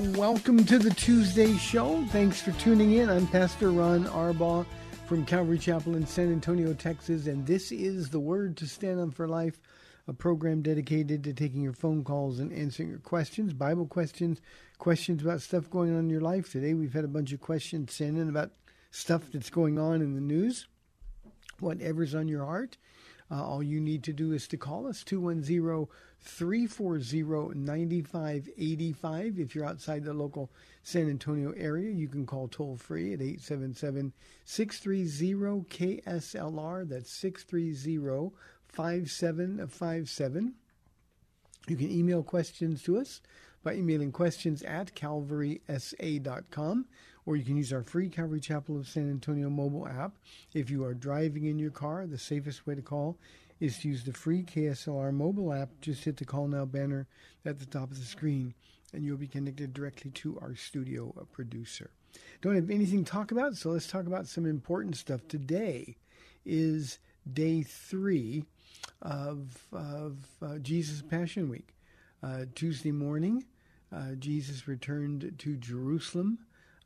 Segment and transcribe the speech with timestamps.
[0.00, 2.02] Welcome to the Tuesday show.
[2.06, 3.10] Thanks for tuning in.
[3.10, 4.64] I'm Pastor Ron Arbaugh
[5.04, 9.10] from Calvary Chapel in San Antonio, Texas, and this is the Word to Stand on
[9.10, 9.60] for Life,
[10.08, 14.40] a program dedicated to taking your phone calls and answering your questions, Bible questions,
[14.78, 16.50] questions about stuff going on in your life.
[16.50, 18.52] Today we've had a bunch of questions sent in about
[18.90, 20.66] stuff that's going on in the news,
[21.58, 22.78] whatever's on your heart.
[23.30, 25.86] Uh, all you need to do is to call us 210
[26.20, 29.38] 340 9585.
[29.38, 30.50] If you're outside the local
[30.82, 34.12] San Antonio area, you can call toll free at 877
[34.44, 36.88] 630 KSLR.
[36.88, 38.34] That's 630
[38.68, 40.54] 5757.
[41.68, 43.20] You can email questions to us
[43.62, 46.86] by emailing questions at calvarysa.com,
[47.30, 50.16] or you can use our free Calvary Chapel of San Antonio mobile app.
[50.52, 53.18] If you are driving in your car, the safest way to call
[53.60, 55.68] is to use the free KSLR mobile app.
[55.80, 57.06] Just hit the Call Now banner
[57.44, 58.52] at the top of the screen,
[58.92, 61.92] and you'll be connected directly to our studio producer.
[62.42, 65.20] Don't have anything to talk about, so let's talk about some important stuff.
[65.28, 65.94] Today
[66.44, 66.98] is
[67.32, 68.42] day three
[69.02, 71.76] of, of uh, Jesus Passion Week.
[72.24, 73.44] Uh, Tuesday morning,
[73.92, 76.40] uh, Jesus returned to Jerusalem.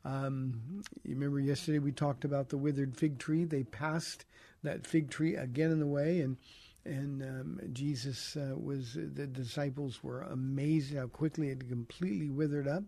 [0.05, 3.43] Um, you remember yesterday we talked about the withered fig tree.
[3.43, 4.25] They passed
[4.63, 6.37] that fig tree again in the way, and
[6.85, 12.83] and um, Jesus uh, was the disciples were amazed how quickly it completely withered up,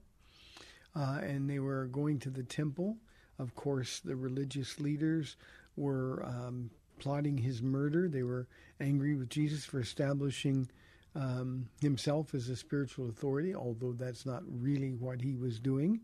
[0.95, 2.97] uh, and they were going to the temple.
[3.39, 5.37] Of course, the religious leaders
[5.75, 8.07] were um, plotting his murder.
[8.07, 8.47] They were
[8.79, 10.69] angry with Jesus for establishing
[11.15, 16.01] um, himself as a spiritual authority, although that's not really what he was doing.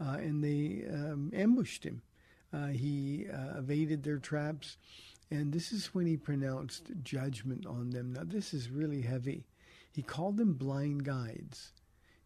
[0.00, 2.02] Uh, and they um, ambushed him.
[2.52, 4.76] Uh, he uh, evaded their traps,
[5.30, 8.12] and this is when he pronounced judgment on them.
[8.12, 9.44] Now, this is really heavy.
[9.92, 11.72] He called them blind guides,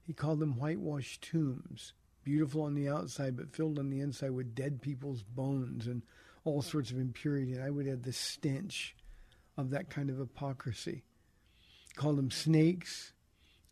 [0.07, 4.55] he called them whitewashed tombs, beautiful on the outside, but filled on the inside with
[4.55, 6.03] dead people's bones and
[6.45, 7.55] all sorts of impurity.
[7.55, 8.95] And I would add the stench
[9.57, 11.03] of that kind of hypocrisy
[11.97, 13.13] called them snakes,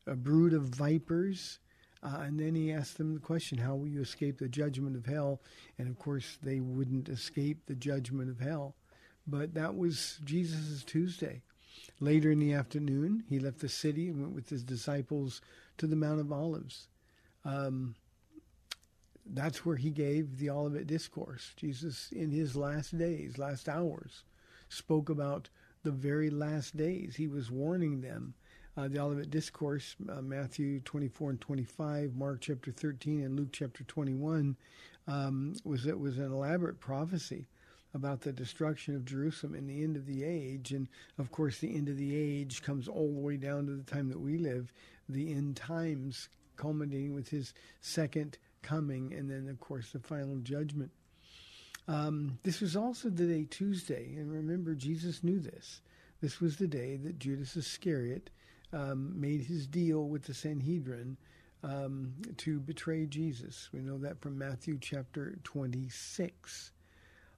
[0.06, 1.58] a brood of vipers.
[2.02, 5.06] Uh, and then he asked them the question, How will you escape the judgment of
[5.06, 5.40] hell?
[5.78, 8.74] And of course, they wouldn't escape the judgment of hell.
[9.26, 11.42] But that was Jesus' Tuesday.
[12.00, 15.40] Later in the afternoon, he left the city and went with his disciples
[15.78, 16.88] to the Mount of Olives.
[17.44, 17.94] Um,
[19.24, 21.52] that's where he gave the Olivet Discourse.
[21.56, 24.24] Jesus, in his last days, last hours,
[24.68, 25.48] spoke about
[25.84, 27.16] the very last days.
[27.16, 28.34] He was warning them.
[28.74, 33.84] Uh, the Olivet Discourse, uh, Matthew 24 and 25, Mark chapter 13, and Luke chapter
[33.84, 34.56] 21,
[35.06, 37.46] um, was it was an elaborate prophecy
[37.92, 40.72] about the destruction of Jerusalem and the end of the age.
[40.72, 40.88] And
[41.18, 44.08] of course, the end of the age comes all the way down to the time
[44.08, 44.72] that we live,
[45.06, 47.52] the end times, culminating with his
[47.82, 50.92] second coming, and then, of course, the final judgment.
[51.88, 55.82] Um, this was also the day Tuesday, and remember, Jesus knew this.
[56.22, 58.30] This was the day that Judas Iscariot
[58.72, 61.16] um, made his deal with the Sanhedrin
[61.64, 63.68] um, to betray Jesus.
[63.72, 66.72] We know that from Matthew chapter 26.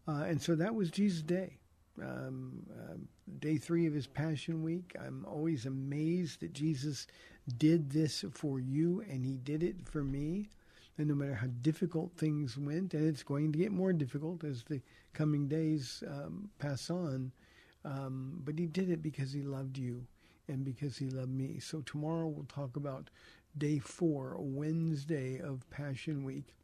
[0.09, 1.59] Uh, and so that was Jesus' day.
[2.03, 2.97] um, uh,
[3.41, 4.95] day three of his Passion Week.
[5.01, 7.07] I'm always amazed that Jesus
[7.59, 10.51] did this for you and he did it for me.
[10.99, 14.63] And no matter how difficult things went, and it's going to get more difficult as
[14.65, 14.81] the
[15.13, 17.33] coming days um, pass on,
[17.85, 20.07] um, but he did it because he loved you
[20.49, 21.59] and because he loved me.
[21.59, 23.11] So tomorrow we'll talk about
[23.57, 26.55] day four, Wednesday of Passion Week.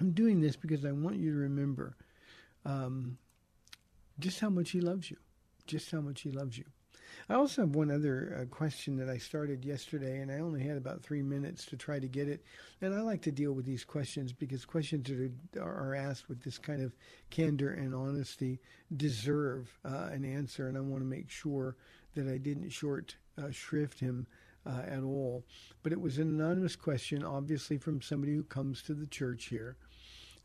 [0.00, 1.96] I'm doing this because I want you to remember
[2.64, 3.18] um,
[4.18, 5.16] just how much he loves you,
[5.66, 6.64] just how much he loves you.
[7.28, 10.76] I also have one other uh, question that I started yesterday, and I only had
[10.76, 12.42] about three minutes to try to get it.
[12.80, 16.42] And I like to deal with these questions because questions that are, are asked with
[16.42, 16.92] this kind of
[17.30, 18.60] candor and honesty
[18.96, 21.76] deserve uh, an answer, and I want to make sure
[22.14, 24.26] that I didn't short uh, shrift him
[24.66, 25.44] uh, at all.
[25.82, 29.76] But it was an anonymous question, obviously from somebody who comes to the church here.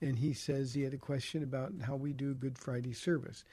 [0.01, 3.45] And he says he had a question about how we do Good Friday service.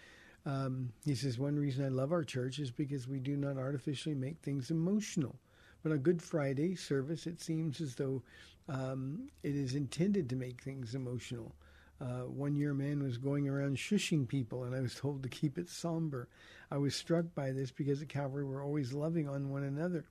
[0.47, 4.15] Um, he says, One reason I love our church is because we do not artificially
[4.15, 5.37] make things emotional.
[5.83, 8.23] But on Good Friday service, it seems as though
[8.69, 11.55] um, it is intended to make things emotional.
[12.01, 15.29] Uh, one year, a man was going around shushing people, and I was told to
[15.29, 16.29] keep it somber.
[16.71, 20.05] I was struck by this because at Calvary we're always loving on one another.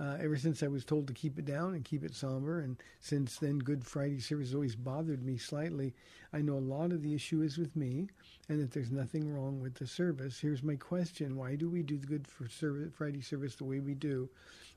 [0.00, 2.76] Uh, ever since I was told to keep it down and keep it somber, and
[3.00, 5.92] since then, Good Friday service always bothered me slightly.
[6.32, 8.08] I know a lot of the issue is with me,
[8.48, 10.38] and that there's nothing wrong with the service.
[10.38, 13.94] Here's my question: Why do we do the Good service, Friday service the way we
[13.94, 14.28] do?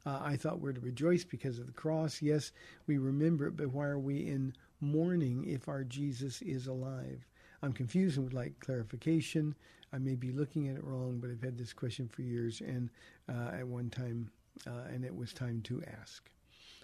[0.05, 2.21] Uh, I thought we're to rejoice because of the cross.
[2.21, 2.51] Yes,
[2.87, 7.27] we remember it, but why are we in mourning if our Jesus is alive?
[7.61, 9.53] I'm confused and would like clarification.
[9.93, 12.89] I may be looking at it wrong, but I've had this question for years, and
[13.29, 14.31] uh, at one time
[14.67, 16.29] uh, and it was time to ask.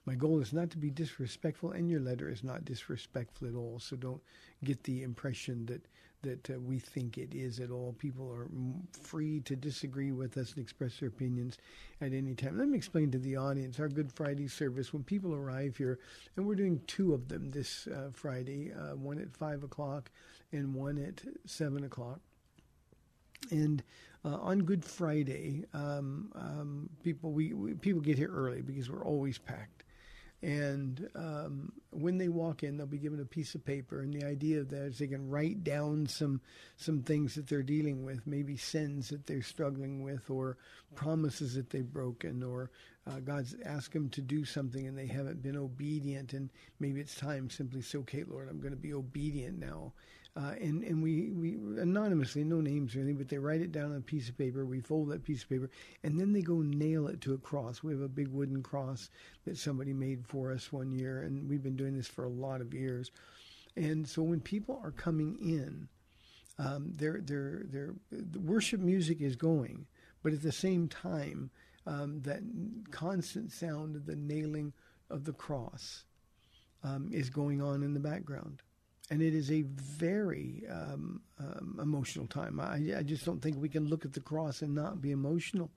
[0.05, 3.79] My goal is not to be disrespectful, and your letter is not disrespectful at all.
[3.79, 4.21] So don't
[4.63, 5.85] get the impression that
[6.23, 7.93] that uh, we think it is at all.
[7.99, 8.47] People are
[9.01, 11.57] free to disagree with us and express their opinions
[12.01, 12.57] at any time.
[12.57, 14.93] Let me explain to the audience our Good Friday service.
[14.93, 15.99] When people arrive here,
[16.35, 20.09] and we're doing two of them this uh, Friday, uh, one at five o'clock
[20.51, 22.19] and one at seven o'clock.
[23.51, 23.83] And
[24.25, 29.05] uh, on Good Friday, um, um, people we, we, people get here early because we're
[29.05, 29.83] always packed.
[30.43, 34.23] And um, when they walk in, they'll be given a piece of paper, and the
[34.23, 36.41] idea of that is they can write down some
[36.75, 40.57] some things that they're dealing with, maybe sins that they're struggling with, or
[40.93, 42.69] promises that they've broken, or
[43.07, 47.15] uh, God's asked them to do something and they haven't been obedient, and maybe it's
[47.15, 49.93] time simply say, "Okay, Lord, I'm going to be obedient now."
[50.37, 53.91] Uh, and and we, we anonymously, no names or anything, but they write it down
[53.91, 54.65] on a piece of paper.
[54.65, 55.67] We fold that piece of paper,
[56.03, 57.81] and then they go nail it to a cross.
[57.81, 59.09] We have a big wooden cross
[59.45, 62.61] that somebody made for us one year, and we've been doing this for a lot
[62.61, 63.09] of years.
[63.75, 65.87] And so when people are coming in,
[66.59, 69.87] um, their their their the worship music is going,
[70.21, 71.49] but at the same time,
[71.87, 72.41] um, that
[72.91, 74.71] constant sound of the nailing
[75.09, 76.03] of the cross
[76.83, 78.61] um, is going on in the background
[79.09, 82.59] and it is a very um, um, emotional time.
[82.59, 85.71] I, I, just don't think we can look at the cross and not be emotional.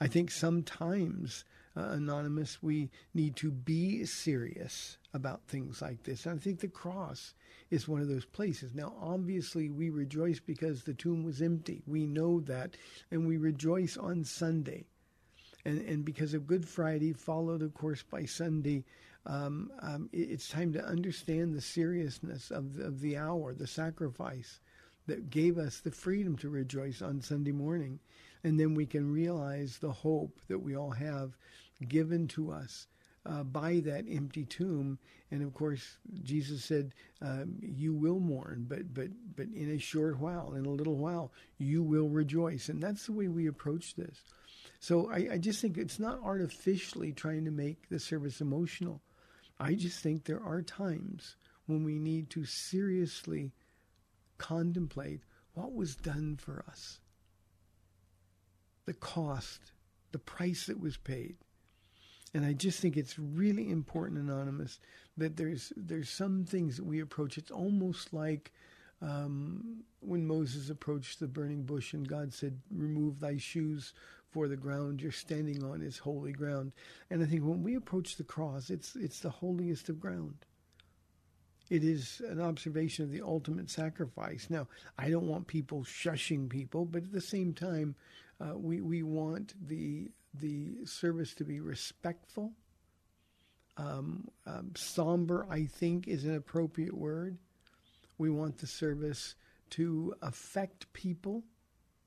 [0.00, 1.44] I think sometimes,
[1.76, 6.26] uh, Anonymous, we need to be serious about things like this.
[6.26, 7.34] And I think the cross
[7.70, 8.74] is one of those places.
[8.74, 11.82] Now, obviously, we rejoice because the tomb was empty.
[11.86, 12.76] We know that.
[13.10, 14.84] And we rejoice on Sunday.
[15.64, 18.84] And, and because of Good Friday, followed, of course, by Sunday,
[19.26, 23.66] um, um, it, it's time to understand the seriousness of the, of the hour, the
[23.66, 24.60] sacrifice
[25.06, 27.98] that gave us the freedom to rejoice on Sunday morning.
[28.44, 31.36] And then we can realize the hope that we all have
[31.88, 32.86] given to us
[33.24, 34.98] uh, by that empty tomb.
[35.30, 40.20] And of course, Jesus said, um, "You will mourn, but but but in a short
[40.20, 44.22] while, in a little while, you will rejoice." And that's the way we approach this.
[44.78, 49.00] So I, I just think it's not artificially trying to make the service emotional.
[49.58, 51.36] I just think there are times
[51.66, 53.52] when we need to seriously
[54.38, 55.20] contemplate
[55.54, 57.00] what was done for us,
[58.84, 59.72] the cost,
[60.12, 61.36] the price that was paid.
[62.34, 64.78] And I just think it's really important, Anonymous,
[65.16, 67.38] that there's there's some things that we approach.
[67.38, 68.52] It's almost like
[69.00, 73.94] um, when Moses approached the burning bush and God said, "Remove thy shoes,
[74.36, 76.70] for the ground you're standing on is holy ground.
[77.08, 80.44] And I think when we approach the cross, it's it's the holiest of ground.
[81.70, 84.48] It is an observation of the ultimate sacrifice.
[84.50, 87.94] Now, I don't want people shushing people, but at the same time,
[88.38, 92.52] uh, we we want the the service to be respectful.
[93.78, 97.38] Um, um, somber, I think, is an appropriate word.
[98.18, 99.34] We want the service
[99.70, 101.42] to affect people.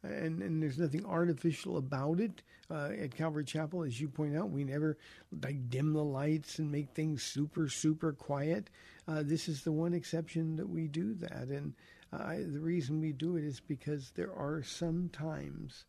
[0.01, 2.41] And, and there's nothing artificial about it.
[2.71, 4.97] Uh, at Calvary Chapel, as you point out, we never
[5.43, 8.69] like dim the lights and make things super, super quiet.
[9.07, 11.47] Uh, this is the one exception that we do that.
[11.47, 11.73] And
[12.13, 15.85] uh, the reason we do it is because there are some times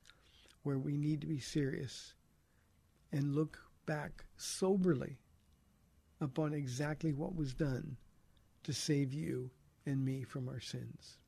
[0.63, 2.15] where we need to be serious
[3.13, 5.19] and look back soberly
[6.21, 7.97] upon exactly what was done
[8.63, 9.51] to save you
[9.87, 11.20] and me from our sins.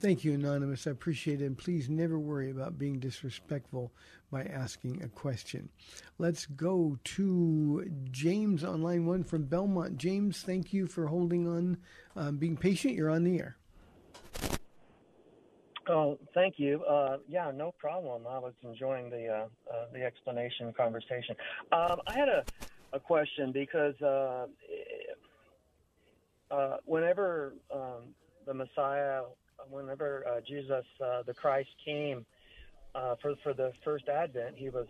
[0.00, 0.86] Thank you, Anonymous.
[0.86, 1.44] I appreciate it.
[1.44, 3.92] And please never worry about being disrespectful
[4.30, 5.68] by asking a question.
[6.18, 9.98] Let's go to James on line one from Belmont.
[9.98, 11.76] James, thank you for holding on,
[12.16, 12.94] um, being patient.
[12.94, 13.56] You're on the air.
[15.86, 16.82] Oh, thank you.
[16.84, 18.22] Uh, yeah, no problem.
[18.26, 21.34] I was enjoying the uh, uh, the explanation conversation.
[21.72, 22.44] Um, I had a,
[22.92, 24.46] a question because uh,
[26.50, 28.14] uh, whenever um,
[28.46, 29.22] the Messiah,
[29.68, 32.24] whenever uh, Jesus, the Christ, came
[33.20, 34.86] for for the first Advent, he was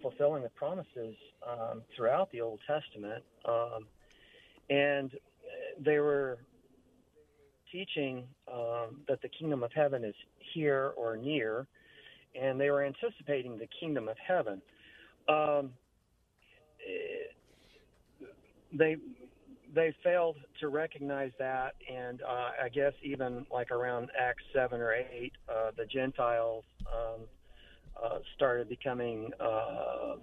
[0.00, 1.16] fulfilling the promises
[1.48, 3.86] um, throughout the Old Testament, um,
[4.70, 5.10] and
[5.78, 6.38] they were
[7.70, 10.14] teaching um, that the kingdom of heaven is
[10.54, 11.66] here or near,
[12.40, 14.60] and they were anticipating the kingdom of heaven.
[15.28, 15.70] Um,
[18.72, 18.96] they
[19.74, 24.92] they failed to recognize that, and uh, I guess even like around Acts seven or
[24.92, 27.22] eight, uh, the Gentiles um,
[28.02, 30.16] uh, started becoming uh,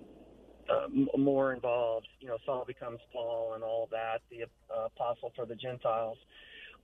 [0.70, 0.88] uh,
[1.18, 2.08] more involved.
[2.20, 6.18] You know, Saul becomes Paul, and all that, the uh, apostle for the Gentiles.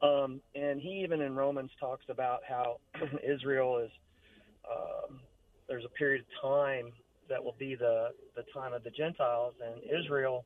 [0.02, 2.80] Um, and he even in Romans talks about how
[3.24, 3.92] Israel is
[4.70, 5.20] um,
[5.70, 6.92] there's a period of time
[7.30, 10.46] that will be the the time of the Gentiles, and Israel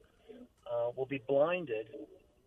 [0.71, 1.87] uh, will be blinded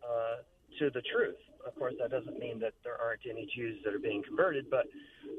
[0.03, 0.43] uh,
[0.79, 1.35] to the truth.
[1.65, 4.85] Of course, that doesn't mean that there aren't any Jews that are being converted, but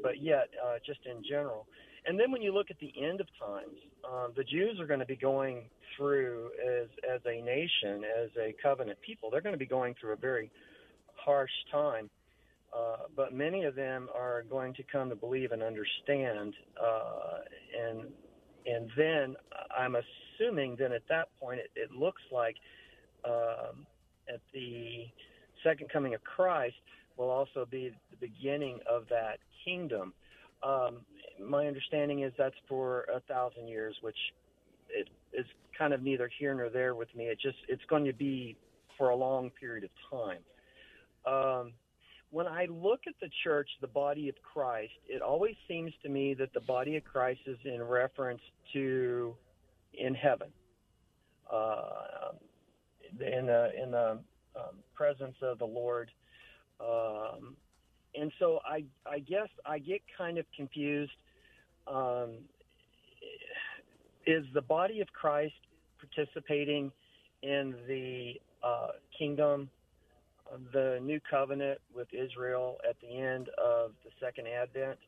[0.03, 1.67] but yet, uh, just in general.
[2.07, 3.77] And then when you look at the end of times,
[4.11, 5.65] um, the Jews are going to be going
[5.97, 9.31] through as as a nation, as a covenant people.
[9.31, 10.51] They're going to be going through a very
[11.17, 12.11] harsh time.
[12.77, 17.39] Uh, but many of them are going to come to believe and understand, uh,
[17.87, 18.01] and
[18.67, 19.37] and then
[19.77, 22.57] I'm assuming then at that point it, it looks like
[23.25, 23.87] um,
[24.33, 25.07] at the
[25.63, 26.77] second coming of Christ
[27.17, 30.13] will also be the beginning of that kingdom.
[30.63, 31.01] Um,
[31.43, 34.17] my understanding is that's for a thousand years, which
[34.89, 37.25] it is kind of neither here nor there with me.
[37.25, 38.57] It just it's going to be
[38.97, 40.39] for a long period of time.
[41.27, 41.73] Um,
[42.35, 46.35] when I look at the church, the body of Christ, it always seems to me
[46.35, 48.41] that the body of Christ is in reference
[48.73, 49.37] to
[49.97, 50.49] in heaven,
[51.49, 52.33] uh,
[53.21, 54.19] in the in the
[54.57, 56.11] um, presence of the Lord.
[56.81, 57.55] Um,
[58.17, 61.13] and so I I guess I get kind of confused.
[61.87, 62.39] Um,
[64.27, 65.55] is the body of Christ
[66.01, 66.91] participating
[67.43, 69.71] in the uh, kingdom
[70.73, 74.99] the new covenant with Israel at the end of the second advent?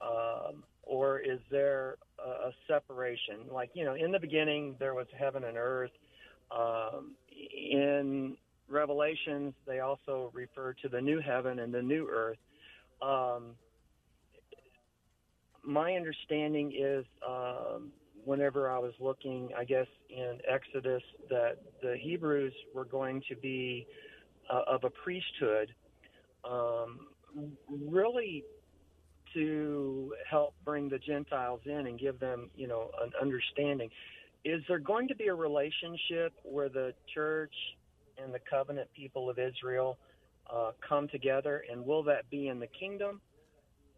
[0.00, 3.46] Um, or is there a, a, separation?
[3.52, 5.92] Like, you know, in the beginning, there was heaven and earth.
[6.50, 8.36] Um, in
[8.68, 12.38] Revelations, they also refer to the new heaven and the new earth.
[13.00, 13.54] Um,
[15.64, 17.92] my understanding is um,
[18.24, 23.86] whenever I was looking, I guess, in Exodus, that the Hebrews were going to be
[24.50, 25.74] uh, of a priesthood,
[26.44, 27.06] um,
[27.68, 28.44] really
[29.34, 33.88] to help bring the Gentiles in and give them, you know, an understanding.
[34.44, 37.54] Is there going to be a relationship where the church
[38.22, 39.98] and the covenant people of Israel
[40.52, 43.20] uh, come together, and will that be in the kingdom,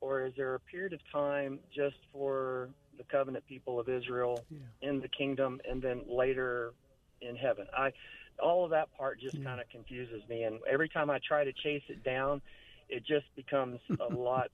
[0.00, 4.88] or is there a period of time just for the covenant people of Israel yeah.
[4.88, 6.74] in the kingdom, and then later
[7.22, 7.66] in heaven?
[7.76, 7.90] I
[8.42, 10.44] all of that part just kind of confuses me.
[10.44, 12.40] And every time I try to chase it down,
[12.88, 14.48] it just becomes a lot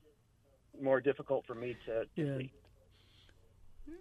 [0.80, 2.38] more difficult for me to, to yeah.
[2.38, 2.52] see.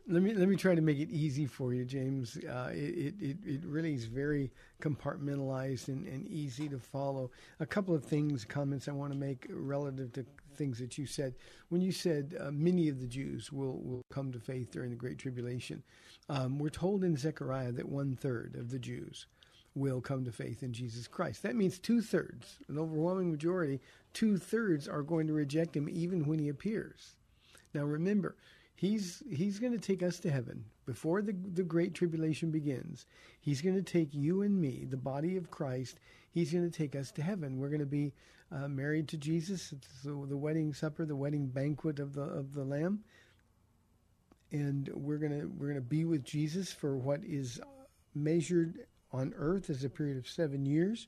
[0.08, 2.38] Let me let me try to make it easy for you, James.
[2.38, 7.32] Uh, it, it it really is very compartmentalized and, and easy to follow.
[7.60, 11.34] A couple of things, comments I want to make relative to things that you said.
[11.70, 14.96] When you said uh, many of the Jews will will come to faith during the
[14.96, 15.82] Great Tribulation,
[16.28, 19.26] um, we're told in Zechariah that one third of the Jews
[19.80, 21.44] will come to faith in Jesus Christ.
[21.44, 23.80] That means two thirds, an overwhelming majority,
[24.14, 27.16] two thirds are going to reject him even when he appears.
[27.74, 28.36] Now remember,
[28.80, 33.08] He's he's going to take us to heaven before the the great tribulation begins.
[33.42, 36.00] He's going to take you and me, the body of Christ.
[36.32, 37.58] He's going to take us to heaven.
[37.60, 38.14] We're going to be
[38.54, 39.74] uh, married to Jesus.
[39.74, 43.04] It's the, the wedding supper, the wedding banquet of the of the Lamb,
[44.54, 47.60] and we're gonna we're gonna be with Jesus for what is
[48.16, 51.08] measured on earth as a period of seven years,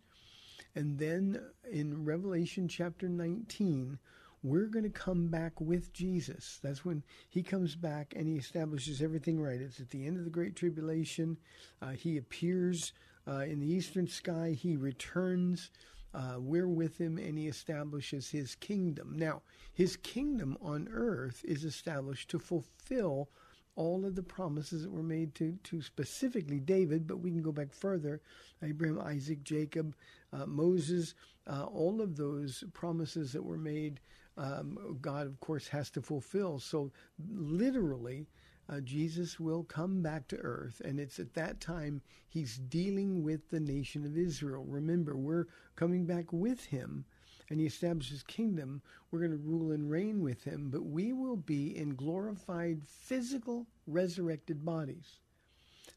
[0.75, 1.41] and then
[1.72, 4.00] in Revelation chapter nineteen
[4.43, 6.60] we're going to come back with Jesus.
[6.63, 9.62] That's when he comes back and he establishes everything right.
[9.62, 11.38] It's at the end of the Great Tribulation.
[11.79, 12.93] Uh, he appears
[13.27, 14.58] uh, in the eastern sky.
[14.60, 15.70] He returns.
[16.15, 19.13] Uh, we're with him and he establishes his kingdom.
[19.15, 19.43] Now,
[19.74, 23.29] his kingdom on earth is established to fulfill
[23.75, 27.51] all of the promises that were made to, to specifically David, but we can go
[27.51, 28.22] back further
[28.62, 29.96] Abraham, Isaac, Jacob,
[30.34, 31.13] uh, Moses,
[31.48, 34.00] uh, all of those promises that were made
[34.38, 36.60] um, God, of course, has to fulfill.
[36.60, 36.92] So,
[37.30, 38.28] literally,
[38.70, 43.50] uh, Jesus will come back to earth, and it's at that time he's dealing with
[43.50, 44.63] the nation of Israel.
[44.66, 47.06] Remember, we're coming back with him,
[47.51, 48.81] and he establishes kingdom.
[49.12, 53.67] We're going to rule and reign with him, but we will be in glorified, physical,
[53.86, 55.20] resurrected bodies.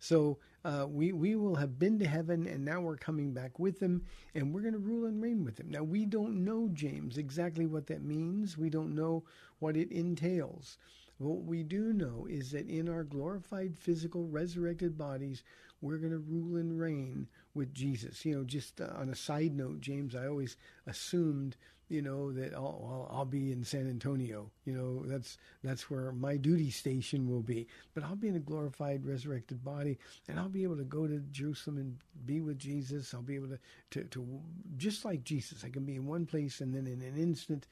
[0.01, 3.81] So uh, we we will have been to heaven, and now we're coming back with
[3.81, 4.03] him,
[4.35, 5.71] and we're going to rule and reign with him.
[5.71, 8.59] Now we don't know James exactly what that means.
[8.59, 9.23] We don't know
[9.61, 10.77] what it entails.
[11.19, 15.45] What we do know is that in our glorified, physical, resurrected bodies,
[15.81, 18.25] we're going to rule and reign with Jesus.
[18.25, 20.57] You know, just uh, on a side note, James, I always
[20.87, 21.57] assumed
[21.89, 24.51] you know that I'll, I'll, be in San Antonio.
[24.65, 27.67] You know that's that's where my duty station will be.
[27.93, 31.19] But I'll be in a glorified, resurrected body, and I'll be able to go to
[31.31, 33.13] Jerusalem and be with Jesus.
[33.13, 33.59] I'll be able to
[33.91, 34.41] to, to
[34.77, 35.63] just like Jesus.
[35.65, 37.67] I can be in one place and then in an instant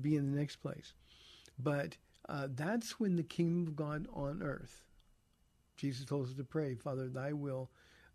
[0.00, 0.94] be in the next place.
[1.58, 1.96] But
[2.28, 4.84] uh, that's when the kingdom of God on earth.
[5.76, 7.70] Jesus told us to pray, Father, Thy will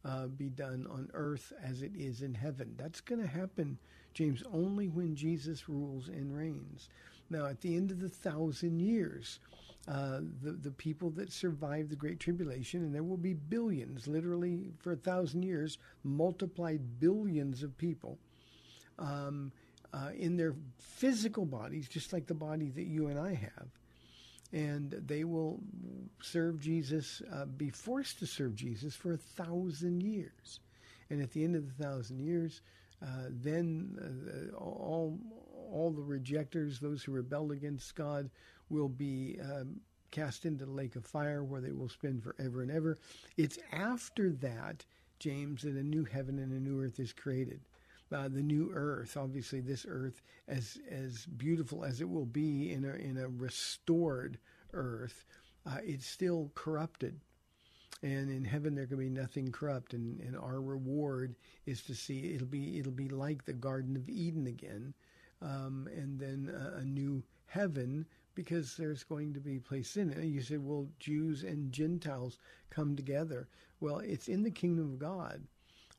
[0.06, 2.76] uh, be done on earth as it is in heaven.
[2.78, 3.78] That's going to happen
[4.14, 6.90] James, only when Jesus rules and reigns.
[7.30, 9.40] Now, at the end of the thousand years,
[9.88, 14.72] uh, the, the people that survive the Great Tribulation, and there will be billions, literally
[14.80, 18.20] for a thousand years, multiplied billions of people
[19.00, 19.52] um,
[19.94, 23.68] uh, in their physical bodies, just like the body that you and I have.
[24.54, 25.60] And they will
[26.22, 30.60] serve Jesus, uh, be forced to serve Jesus for a thousand years.
[31.10, 32.62] And at the end of the thousand years,
[33.02, 35.20] uh, then uh, all
[35.72, 38.30] all the rejectors, those who rebelled against God,
[38.70, 39.80] will be um,
[40.12, 43.00] cast into the lake of fire, where they will spend forever and ever.
[43.38, 44.86] It's after that,
[45.20, 47.62] James, that a new heaven and a new earth is created.
[48.14, 52.86] Uh, the new earth, obviously, this earth, as as beautiful as it will be in
[52.86, 54.38] a in a restored
[54.74, 55.26] earth,
[55.66, 57.20] uh, it's still corrupted.
[58.04, 59.94] And in heaven there can be nothing corrupt.
[59.94, 64.10] And, and our reward is to see it'll be it'll be like the garden of
[64.10, 64.94] eden again
[65.42, 70.24] um, and then a, a, new heaven because there's going to be place in it.
[70.24, 72.38] You said well jews and gentiles
[72.70, 73.48] come together.
[73.80, 75.42] Well it's in the kingdom of god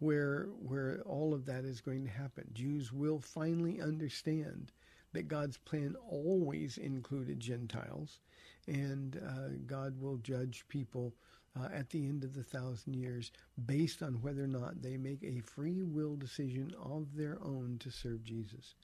[0.00, 4.72] where where all of that is going to happen jews will finally understand
[5.12, 8.20] that god's plan always included gentiles
[8.66, 11.14] and uh, god will judge people
[11.58, 13.30] uh, at the end of the thousand years
[13.66, 17.90] based on whether or not they make a free will decision of their own to
[17.90, 18.74] serve Jesus.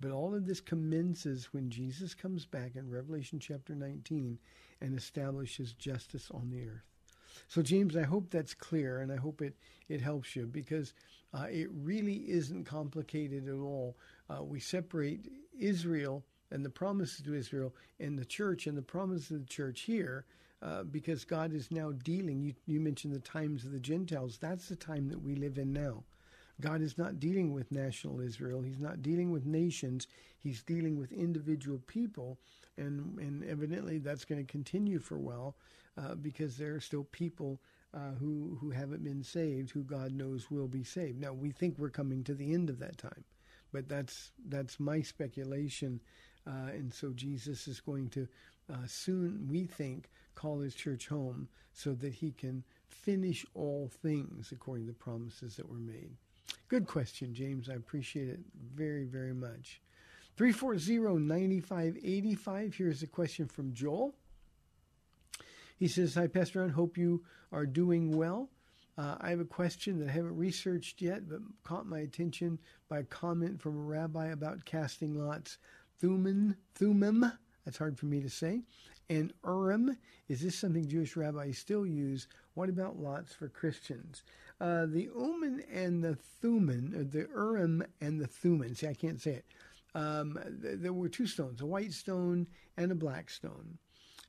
[0.00, 4.38] But all of this commences when Jesus comes back in Revelation chapter 19
[4.80, 6.91] and establishes justice on the earth.
[7.48, 9.54] So, James, I hope that's clear and I hope it,
[9.88, 10.94] it helps you because
[11.34, 13.96] uh, it really isn't complicated at all.
[14.28, 19.30] Uh, we separate Israel and the promises to Israel and the church and the promises
[19.30, 20.24] of the church here
[20.62, 22.42] uh, because God is now dealing.
[22.42, 24.38] You, you mentioned the times of the Gentiles.
[24.40, 26.04] That's the time that we live in now.
[26.60, 28.62] God is not dealing with national Israel.
[28.62, 30.06] He's not dealing with nations.
[30.38, 32.38] He's dealing with individual people.
[32.76, 35.56] And, and evidently that's going to continue for a while
[35.98, 37.60] uh, because there are still people
[37.94, 41.20] uh, who, who haven't been saved, who God knows will be saved.
[41.20, 43.24] Now, we think we're coming to the end of that time,
[43.72, 46.00] but that's, that's my speculation.
[46.46, 48.26] Uh, and so Jesus is going to
[48.72, 54.52] uh, soon, we think, call his church home so that he can finish all things
[54.52, 56.12] according to the promises that were made.
[56.68, 57.68] Good question, James.
[57.68, 58.40] I appreciate it
[58.74, 59.82] very, very much.
[60.38, 62.74] 340-9585.
[62.74, 64.14] Here's a question from Joel.
[65.82, 66.68] He says, Hi, Pastor.
[66.68, 68.50] Hope you are doing well.
[68.96, 73.00] Uh, I have a question that I haven't researched yet, but caught my attention by
[73.00, 75.58] a comment from a rabbi about casting lots.
[76.00, 78.62] Thuman, Thumim, that's hard for me to say,
[79.10, 79.96] And Urim,
[80.28, 82.28] is this something Jewish rabbis still use?
[82.54, 84.22] What about lots for Christians?
[84.60, 89.20] Uh, the Urim and the Thummim, or the Urim and the Thummim, see, I can't
[89.20, 89.46] say it.
[89.96, 93.78] Um, th- there were two stones, a white stone and a black stone.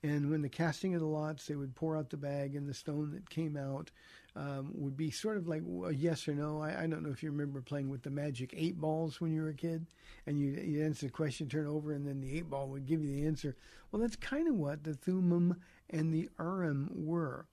[0.04, 2.74] And when the casting of the lots, they would pour out the bag, and the
[2.74, 3.89] stone that came out
[4.36, 6.62] um, would be sort of like a yes or no.
[6.62, 9.42] I, I, don't know if you remember playing with the magic eight balls when you
[9.42, 9.86] were a kid,
[10.26, 13.02] and you you answer the question, turn over, and then the eight ball would give
[13.02, 13.56] you the answer.
[13.92, 17.46] Well, that's kind of what the Thummim and the Urim were.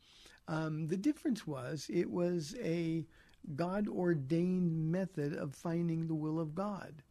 [0.48, 3.06] Um, the difference was it was a
[3.54, 7.02] God ordained method of finding the will of God.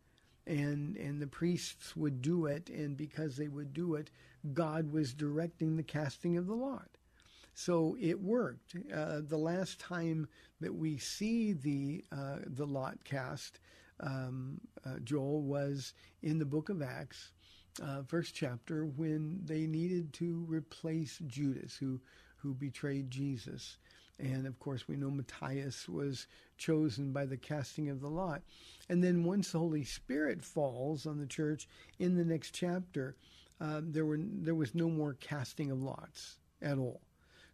[0.47, 4.09] And, and the priests would do it, and because they would do it,
[4.53, 6.89] God was directing the casting of the lot.
[7.53, 8.75] So it worked.
[8.93, 10.27] Uh, the last time
[10.61, 13.59] that we see the uh, the lot cast,
[13.99, 17.33] um, uh, Joel was in the book of Acts,
[17.83, 21.99] uh, first chapter, when they needed to replace Judas, who
[22.37, 23.77] who betrayed Jesus.
[24.19, 26.27] And of course, we know Matthias was
[26.59, 28.43] chosen by the casting of the lot.
[28.89, 31.67] And then once the Holy Spirit falls on the church
[31.97, 33.15] in the next chapter,
[33.59, 37.01] uh, there were there was no more casting of lots at all.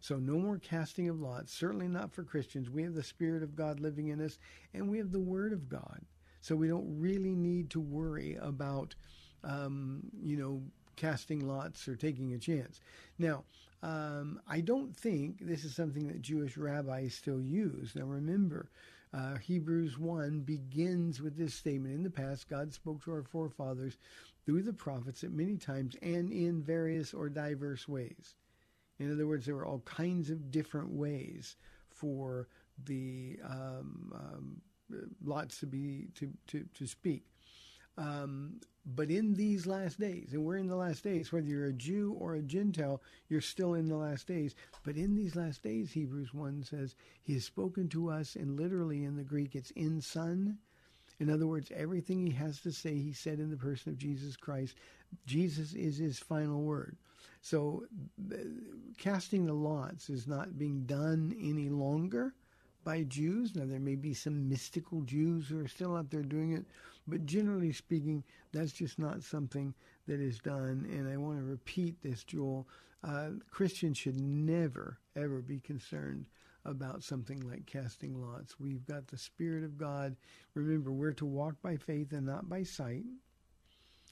[0.00, 1.52] So no more casting of lots.
[1.52, 2.70] Certainly not for Christians.
[2.70, 4.38] We have the Spirit of God living in us,
[4.74, 6.02] and we have the Word of God.
[6.40, 8.94] So we don't really need to worry about,
[9.42, 10.62] um, you know,
[10.94, 12.80] casting lots or taking a chance.
[13.18, 13.44] Now,
[13.82, 17.94] um, I don't think this is something that Jewish rabbis still use.
[17.94, 18.70] Now, remember,
[19.12, 23.96] uh, Hebrews 1 begins with this statement In the past, God spoke to our forefathers
[24.44, 28.34] through the prophets at many times and in various or diverse ways.
[28.98, 31.56] In other words, there were all kinds of different ways
[31.88, 32.48] for
[32.84, 34.62] the um, um,
[35.24, 37.24] lots to be to to, to speak.
[37.98, 38.60] Um,
[38.94, 42.16] but in these last days, and we're in the last days, whether you're a Jew
[42.20, 44.54] or a Gentile, you're still in the last days.
[44.84, 49.04] But in these last days, Hebrews 1 says, He has spoken to us, and literally
[49.04, 50.58] in the Greek, it's in Son.
[51.18, 54.36] In other words, everything He has to say, He said in the person of Jesus
[54.36, 54.76] Christ.
[55.26, 56.96] Jesus is His final word.
[57.40, 57.86] So
[58.32, 58.36] uh,
[58.98, 62.34] casting the lots is not being done any longer
[62.86, 63.56] by Jews.
[63.56, 66.64] Now, there may be some mystical Jews who are still out there doing it,
[67.08, 68.22] but generally speaking,
[68.52, 69.74] that's just not something
[70.06, 70.88] that is done.
[70.88, 72.68] And I want to repeat this, Joel.
[73.02, 76.26] Uh, Christians should never, ever be concerned
[76.64, 78.60] about something like casting lots.
[78.60, 80.14] We've got the Spirit of God.
[80.54, 83.04] Remember, we're to walk by faith and not by sight.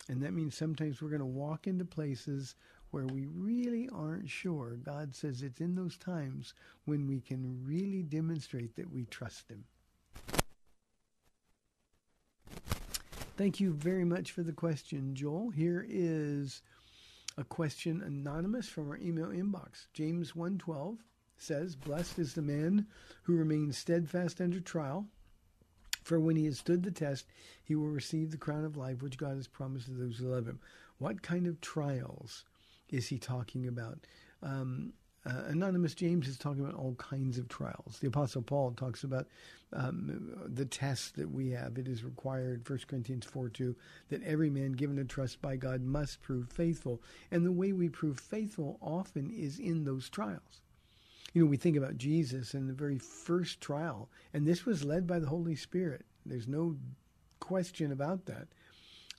[0.09, 2.57] And that means sometimes we're going to walk into places
[2.95, 4.77] where we really aren't sure.
[4.85, 6.55] God says it's in those times
[6.85, 9.65] when we can really demonstrate that we trust Him.
[13.37, 15.51] Thank you very much for the question, Joel.
[15.51, 16.63] Here is
[17.37, 19.89] a question anonymous from our email inbox.
[19.93, 20.99] James 112
[21.37, 22.87] says, Blessed is the man
[23.25, 25.09] who remains steadfast under trial,
[26.05, 27.27] for when he has stood the test,
[27.65, 30.47] he will receive the crown of life which God has promised to those who love
[30.47, 30.61] him.
[30.99, 32.45] What kind of trials
[32.90, 33.99] is he talking about?
[34.42, 34.92] Um,
[35.27, 37.99] uh, Anonymous James is talking about all kinds of trials.
[38.01, 39.27] The Apostle Paul talks about
[39.73, 41.79] um, the test that we have.
[41.79, 43.75] It is required, 1 Corinthians 4 2,
[44.11, 47.01] that every man given a trust by God must prove faithful.
[47.31, 50.61] And the way we prove faithful often is in those trials.
[51.33, 55.07] You know, we think about Jesus and the very first trial, and this was led
[55.07, 56.05] by the Holy Spirit.
[56.27, 56.77] There's no
[57.40, 58.49] question about that.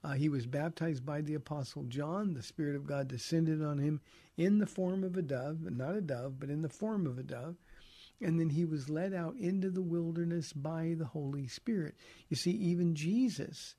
[0.06, 2.36] Uh, he was baptized by the Apostle John.
[2.36, 4.02] The Spirit of God descended on him
[4.38, 7.24] in the form of a dove, not a dove, but in the form of a
[7.24, 7.56] dove.
[8.22, 11.96] And then he was led out into the wilderness by the Holy Spirit.
[12.30, 13.74] You see, even Jesus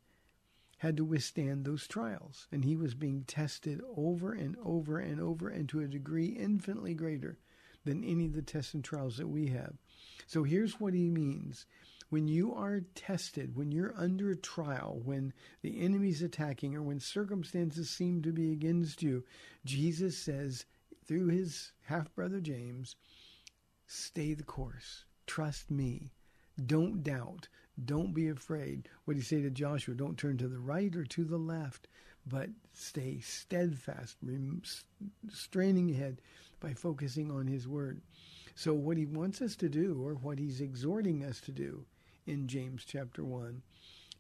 [0.78, 5.48] had to withstand those trials, and he was being tested over and over and over,
[5.48, 7.38] and to a degree infinitely greater
[7.84, 9.74] than any of the tests and trials that we have.
[10.26, 11.66] So here's what he means
[12.08, 17.90] when you are tested, when you're under trial, when the enemy's attacking, or when circumstances
[17.90, 19.24] seem to be against you,
[19.64, 20.66] Jesus says
[21.04, 22.96] through his half brother James,
[23.86, 25.04] stay the course.
[25.26, 26.12] Trust me.
[26.64, 27.48] Don't doubt.
[27.84, 28.88] Don't be afraid.
[29.04, 29.94] What do you say to Joshua?
[29.94, 31.88] Don't turn to the right or to the left,
[32.26, 34.16] but stay steadfast,
[35.28, 36.22] straining ahead
[36.60, 38.00] by focusing on his word.
[38.54, 41.84] So, what he wants us to do, or what he's exhorting us to do,
[42.26, 43.62] in James chapter 1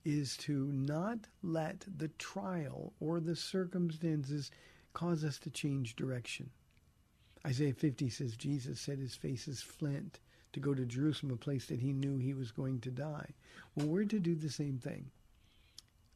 [0.04, 4.50] is to not let the trial or the circumstances
[4.92, 6.48] cause us to change direction.
[7.44, 10.20] Isaiah 50 says Jesus set his face as flint
[10.52, 13.34] to go to Jerusalem, a place that he knew he was going to die.
[13.74, 15.10] Well, we're to do the same thing.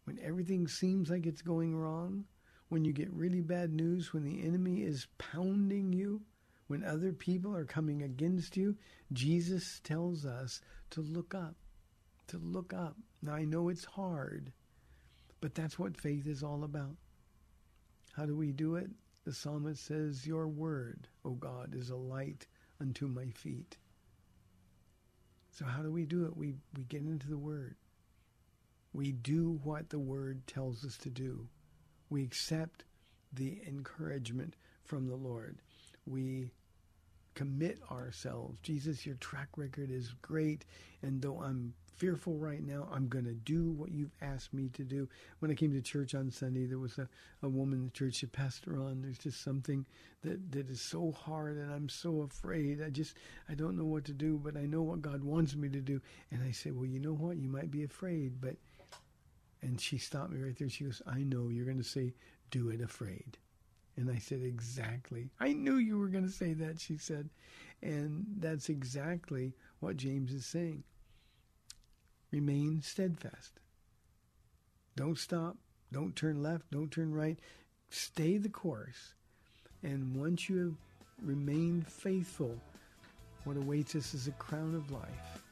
[0.04, 2.24] When everything seems like it's going wrong,
[2.68, 6.22] when you get really bad news, when the enemy is pounding you,
[6.68, 8.76] when other people are coming against you,
[9.12, 11.54] Jesus tells us to look up,
[12.30, 12.96] to look up.
[13.22, 14.52] Now, I know it's hard,
[15.40, 16.96] but that's what faith is all about.
[18.12, 18.90] How do we do it?
[19.24, 22.46] The psalmist says, Your word, O God, is a light
[22.80, 23.76] unto my feet.
[25.52, 26.36] So how do we do it?
[26.36, 27.76] We we get into the word.
[28.92, 31.48] We do what the word tells us to do.
[32.08, 32.84] We accept
[33.32, 35.58] the encouragement from the Lord.
[36.06, 36.50] We
[37.34, 38.58] commit ourselves.
[38.62, 40.64] Jesus, your track record is great,
[41.02, 44.84] and though I'm fearful right now, I'm going to do what you've asked me to
[44.84, 45.06] do.
[45.40, 47.06] When I came to church on Sunday, there was a,
[47.42, 49.02] a woman in the church that Pastor on.
[49.02, 49.84] There's just something
[50.22, 52.82] that, that is so hard, and I'm so afraid.
[52.82, 53.18] I just,
[53.50, 56.00] I don't know what to do, but I know what God wants me to do.
[56.30, 57.36] And I said, well, you know what?
[57.36, 58.56] You might be afraid, but,
[59.60, 60.70] and she stopped me right there.
[60.70, 62.14] She goes, I know you're going to say,
[62.50, 63.36] do it afraid.
[63.98, 65.28] And I said, Exactly.
[65.38, 67.28] I knew you were going to say that, she said.
[67.82, 70.84] And that's exactly what James is saying.
[72.30, 73.58] Remain steadfast.
[74.96, 75.56] Don't stop.
[75.92, 76.70] Don't turn left.
[76.70, 77.38] Don't turn right.
[77.88, 79.14] Stay the course.
[79.82, 80.74] And once you have
[81.22, 82.56] remained faithful,
[83.44, 85.42] what awaits us is a crown of life.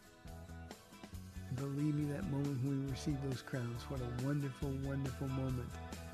[1.57, 5.69] Believe me, that moment when we receive those crowns, what a wonderful, wonderful moment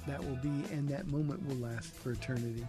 [0.06, 2.64] that will be, and that moment will last for eternity.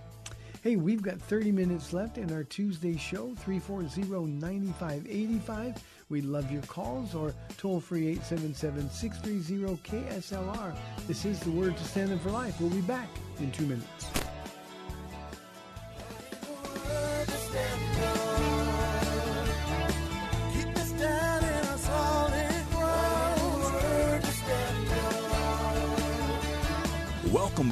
[0.64, 5.78] Hey, we've got 30 minutes left in our Tuesday show, 340-9585.
[6.10, 10.76] We love your calls or toll free 877-630-KSLR.
[11.08, 12.62] This is the Word to Stand Up for Life.
[12.62, 14.12] We'll be back in two minutes.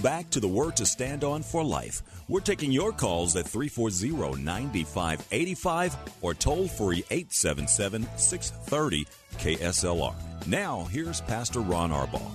[0.03, 2.01] Back to the Word to Stand On for Life.
[2.27, 9.05] We're taking your calls at 340 9585 or toll free 877 630
[9.37, 10.13] KSLR.
[10.45, 12.29] Now, here's Pastor Ron Arbaugh.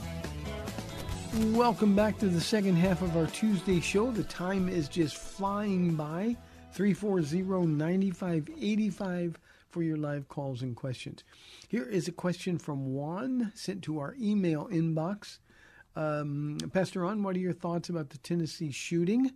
[1.55, 4.11] Welcome back to the second half of our Tuesday show.
[4.11, 6.39] The time is just flying by.
[6.75, 9.37] 340-9585
[9.71, 11.25] for your live calls and questions.
[11.69, 15.39] Here is a question from Juan sent to our email inbox.
[15.97, 19.33] Um, Pastor Ron, what are your thoughts about the Tennessee shooting?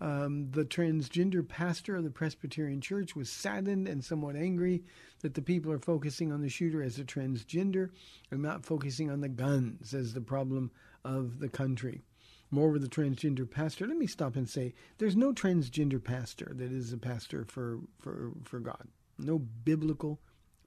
[0.00, 4.82] Um, the transgender pastor of the Presbyterian Church was saddened and somewhat angry
[5.20, 7.90] that the people are focusing on the shooter as a transgender
[8.30, 10.72] and not focusing on the guns as the problem
[11.04, 12.02] of the country.
[12.50, 16.72] More Moreover, the transgender pastor, let me stop and say there's no transgender pastor that
[16.72, 18.88] is a pastor for, for, for God.
[19.18, 20.20] No biblical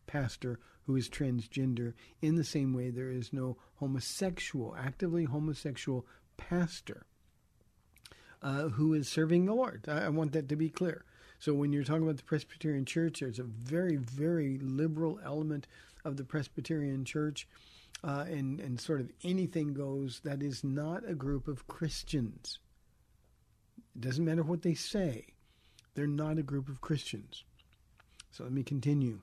[0.08, 6.06] pastor who is transgender in the same way there is no homosexual, actively homosexual
[6.38, 7.06] pastor
[8.41, 9.86] uh, who is serving the Lord.
[9.88, 11.04] I, I want that to be clear.
[11.39, 15.67] So when you're talking about the Presbyterian Church, there's a very, very liberal element
[16.06, 17.48] of the Presbyterian Church,
[18.04, 20.21] uh, and and sort of anything goes.
[20.24, 22.60] That is not a group of Christians.
[23.95, 25.34] It doesn't matter what they say;
[25.95, 27.43] they're not a group of Christians.
[28.32, 29.21] So let me continue.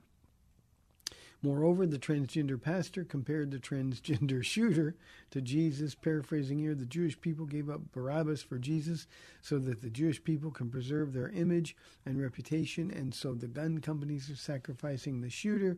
[1.43, 4.95] Moreover, the transgender pastor compared the transgender shooter
[5.31, 9.07] to Jesus, paraphrasing here the Jewish people gave up Barabbas for Jesus
[9.41, 11.75] so that the Jewish people can preserve their image
[12.05, 15.77] and reputation, and so the gun companies are sacrificing the shooter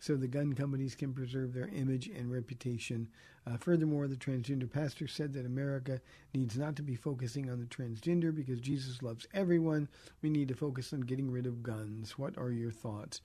[0.00, 3.08] so the gun companies can preserve their image and reputation.
[3.46, 6.00] Uh, furthermore, the transgender pastor said that America
[6.34, 9.88] needs not to be focusing on the transgender because Jesus loves everyone.
[10.22, 12.18] We need to focus on getting rid of guns.
[12.18, 13.20] What are your thoughts?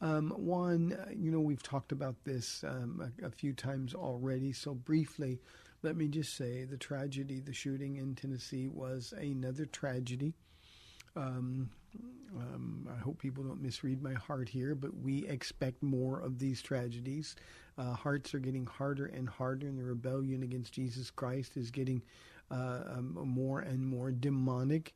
[0.00, 4.52] Um, Juan, uh, you know, we've talked about this um, a, a few times already,
[4.52, 5.40] so briefly,
[5.82, 10.34] let me just say the tragedy, the shooting in Tennessee was another tragedy.
[11.16, 11.70] Um,
[12.36, 16.62] um, I hope people don't misread my heart here, but we expect more of these
[16.62, 17.34] tragedies.
[17.76, 22.02] Uh, hearts are getting harder and harder, and the rebellion against Jesus Christ is getting
[22.50, 24.94] uh, um, more and more demonic.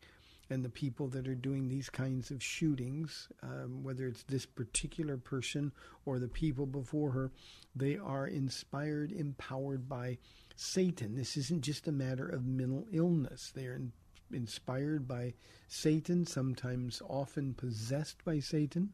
[0.51, 5.17] And the people that are doing these kinds of shootings, um, whether it's this particular
[5.17, 5.73] person
[6.05, 7.33] or the people before her,
[7.75, 10.19] they are inspired, empowered by
[10.57, 11.15] Satan.
[11.15, 13.53] This isn't just a matter of mental illness.
[13.55, 13.93] They are in,
[14.33, 15.35] inspired by
[15.67, 18.93] Satan, sometimes often possessed by Satan.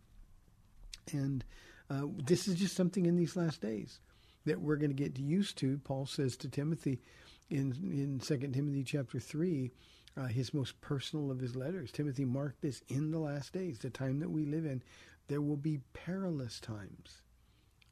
[1.13, 1.45] And
[1.91, 3.99] uh, this is just something in these last days
[4.47, 5.79] that we're going to get used to.
[5.79, 7.01] Paul says to Timothy
[7.51, 9.73] in in Second Timothy chapter three,
[10.21, 11.91] uh, his most personal of his letters.
[11.91, 14.83] Timothy, marked this in the last days, the time that we live in,
[15.29, 17.23] there will be perilous times.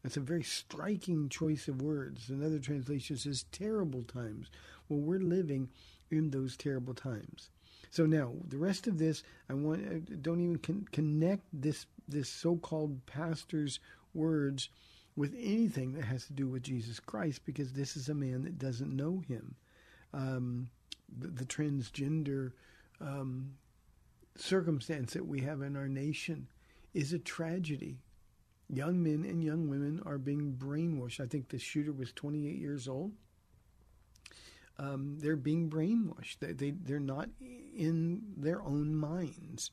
[0.03, 2.29] That's a very striking choice of words.
[2.29, 4.51] Another translation says terrible times.
[4.88, 5.71] Well, we're living
[6.11, 7.51] in those terrible times.
[7.91, 12.29] So now the rest of this, I want uh, don't even con- connect this this
[12.29, 13.81] so-called pastor's
[14.14, 14.69] words
[15.17, 18.59] with anything that has to do with Jesus Christ, because this is a man that
[18.59, 19.55] doesn't know him.
[20.14, 20.71] Um,
[21.16, 22.53] the, transgender
[23.01, 23.55] um,
[24.37, 26.49] circumstance that we have in our nation
[26.94, 27.99] is a tragedy.
[28.68, 31.21] Young men and young women are being brainwashed.
[31.21, 33.12] I think the shooter was 28 years old
[34.79, 36.38] um, they're being brainwashed.
[36.40, 39.71] They, they they're not in their own minds.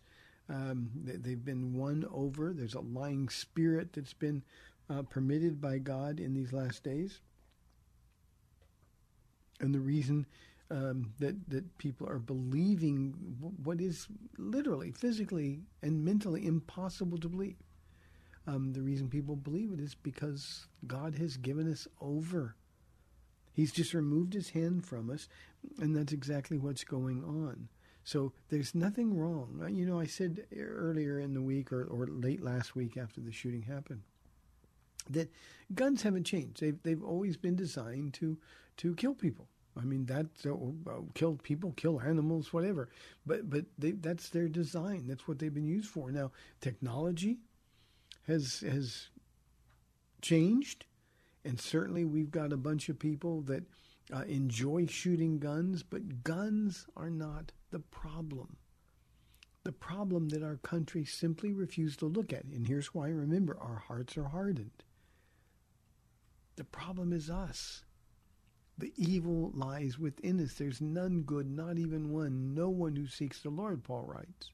[0.50, 2.54] Um, they, have been won over.
[2.54, 4.44] There's a lying spirit that's been
[4.90, 7.20] uh, permitted by God in these last days,
[9.60, 10.26] and the reason
[10.72, 13.14] um, that that people are believing
[13.64, 17.58] what is literally, physically, and mentally impossible to believe.
[18.48, 22.56] Um, the reason people believe it is because God has given us over
[23.56, 25.30] He's just removed his hand from us,
[25.80, 27.70] and that's exactly what's going on.
[28.04, 29.62] So there's nothing wrong.
[29.64, 33.22] Uh, you know, I said earlier in the week or, or late last week after
[33.22, 34.02] the shooting happened
[35.10, 35.32] that
[35.74, 36.60] guns haven't changed.
[36.60, 38.38] They've they've always been designed to
[38.78, 39.48] to kill people.
[39.78, 42.90] I mean, that uh, people, kill animals, whatever.
[43.26, 45.06] But but they, that's their design.
[45.08, 46.12] That's what they've been used for.
[46.12, 47.40] Now technology
[48.28, 49.10] has has
[50.22, 50.86] changed.
[51.44, 53.64] And certainly we've got a bunch of people that
[54.12, 58.58] uh, enjoy shooting guns, but guns are not the problem.
[59.64, 62.46] The problem that our country simply refused to look at.
[62.46, 64.84] And here's why remember, our hearts are hardened.
[66.56, 67.85] The problem is us.
[68.78, 70.54] The evil lies within us.
[70.54, 74.52] There's none good, not even one, no one who seeks the Lord, Paul writes.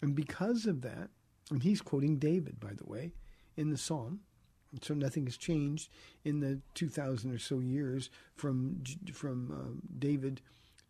[0.00, 1.10] And because of that,
[1.50, 3.12] and he's quoting David, by the way,
[3.56, 4.20] in the psalm,
[4.82, 5.90] so nothing has changed
[6.24, 10.40] in the 2,000 or so years from from uh, David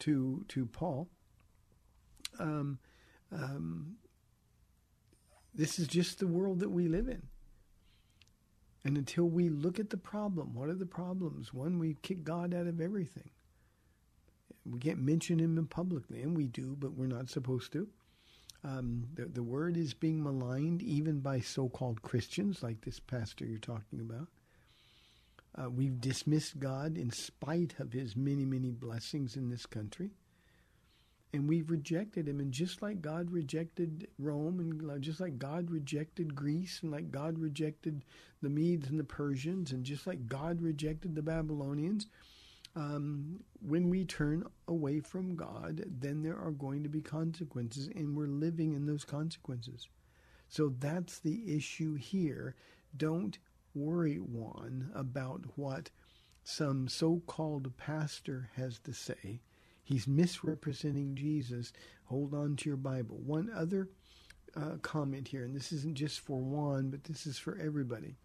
[0.00, 1.08] to to Paul.
[2.38, 2.78] Um,
[3.30, 3.96] um,
[5.54, 7.22] this is just the world that we live in.
[8.84, 11.54] And until we look at the problem, what are the problems?
[11.54, 13.30] One, we kick God out of everything.
[14.66, 17.88] We can't mention him publicly, and we do, but we're not supposed to.
[18.62, 23.44] Um, the, the word is being maligned even by so called Christians, like this pastor
[23.44, 24.28] you're talking about.
[25.56, 30.10] Uh, we've dismissed God in spite of his many, many blessings in this country.
[31.34, 32.38] And we've rejected him.
[32.38, 37.38] And just like God rejected Rome, and just like God rejected Greece, and like God
[37.38, 38.04] rejected
[38.40, 42.06] the Medes and the Persians, and just like God rejected the Babylonians,
[42.76, 48.16] um, when we turn away from God, then there are going to be consequences, and
[48.16, 49.88] we're living in those consequences.
[50.48, 52.54] So that's the issue here.
[52.96, 53.38] Don't
[53.74, 55.90] worry, Juan, about what
[56.44, 59.40] some so called pastor has to say.
[59.84, 61.72] He's misrepresenting Jesus.
[62.06, 63.18] Hold on to your Bible.
[63.24, 63.90] One other
[64.56, 68.16] uh, comment here, and this isn't just for Juan, but this is for everybody.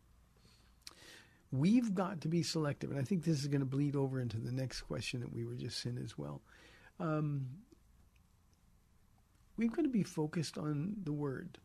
[1.52, 4.38] We've got to be selective, and I think this is going to bleed over into
[4.38, 6.42] the next question that we were just in as well.
[7.00, 7.48] Um,
[9.58, 11.58] we've got to be focused on the Word.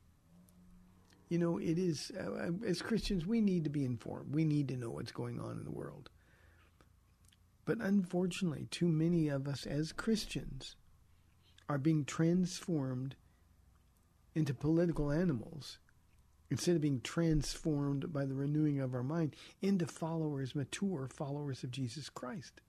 [1.29, 4.35] You know, it is, uh, as Christians, we need to be informed.
[4.35, 6.11] We need to know what's going on in the world.
[7.65, 10.77] But unfortunately, too many of us as Christians
[11.69, 13.17] are being transformed
[14.35, 15.79] into political animals
[16.51, 21.71] instead of being transformed by the renewing of our mind into followers, mature followers of
[21.71, 22.61] Jesus Christ.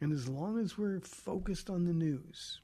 [0.00, 2.60] And as long as we're focused on the news,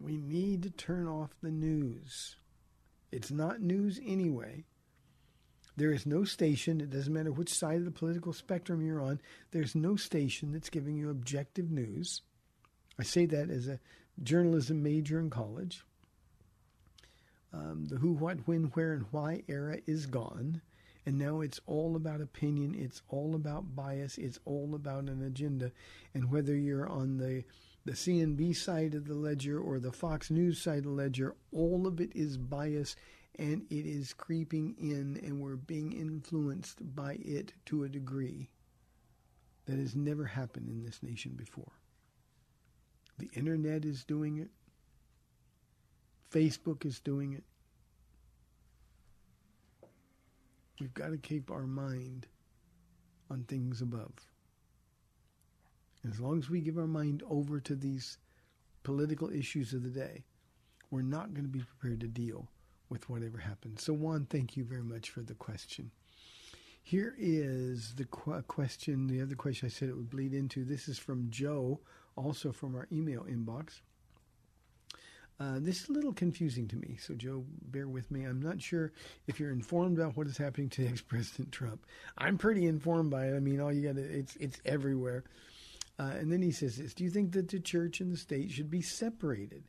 [0.00, 2.36] we need to turn off the news.
[3.10, 4.64] It's not news anyway.
[5.78, 9.20] There is no station, it doesn't matter which side of the political spectrum you're on,
[9.52, 12.22] there's no station that's giving you objective news.
[12.98, 13.78] I say that as a
[14.20, 15.84] journalism major in college.
[17.52, 20.62] Um, the who, what, when, where, and why era is gone.
[21.06, 22.74] And now it's all about opinion.
[22.74, 24.18] It's all about bias.
[24.18, 25.70] It's all about an agenda.
[26.12, 27.44] And whether you're on the
[27.84, 31.86] the CNN side of the ledger or the Fox News side of the ledger, all
[31.86, 32.96] of it is bias
[33.36, 38.48] and it is creeping in, and we're being influenced by it to a degree
[39.66, 41.72] that has never happened in this nation before.
[43.18, 44.48] The internet is doing it.
[46.32, 47.44] Facebook is doing it.
[50.80, 52.26] We've got to keep our mind
[53.30, 54.12] on things above.
[56.08, 58.18] As long as we give our mind over to these
[58.84, 60.24] political issues of the day,
[60.90, 62.48] we're not going to be prepared to deal
[62.88, 63.82] with whatever happens.
[63.82, 65.90] So, Juan, thank you very much for the question.
[66.82, 70.64] Here is the qu- question, the other question I said it would bleed into.
[70.64, 71.80] This is from Joe,
[72.16, 73.80] also from our email inbox.
[75.40, 78.24] Uh, this is a little confusing to me, so Joe, bear with me.
[78.24, 78.92] I'm not sure
[79.28, 81.86] if you're informed about what is happening to ex-President Trump.
[82.16, 83.36] I'm pretty informed by it.
[83.36, 85.24] I mean, all you got to it's it's everywhere.
[85.98, 88.50] Uh, and then he says this: Do you think that the church and the state
[88.50, 89.62] should be separated?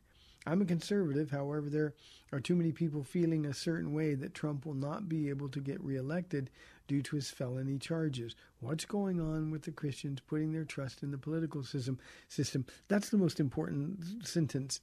[0.46, 1.30] I'm a conservative.
[1.30, 1.94] However, there
[2.32, 5.60] are too many people feeling a certain way that Trump will not be able to
[5.60, 6.50] get reelected
[6.88, 8.34] due to his felony charges.
[8.60, 11.98] What's going on with the Christians putting their trust in the political system?
[12.28, 12.64] System.
[12.88, 14.80] That's the most important sentence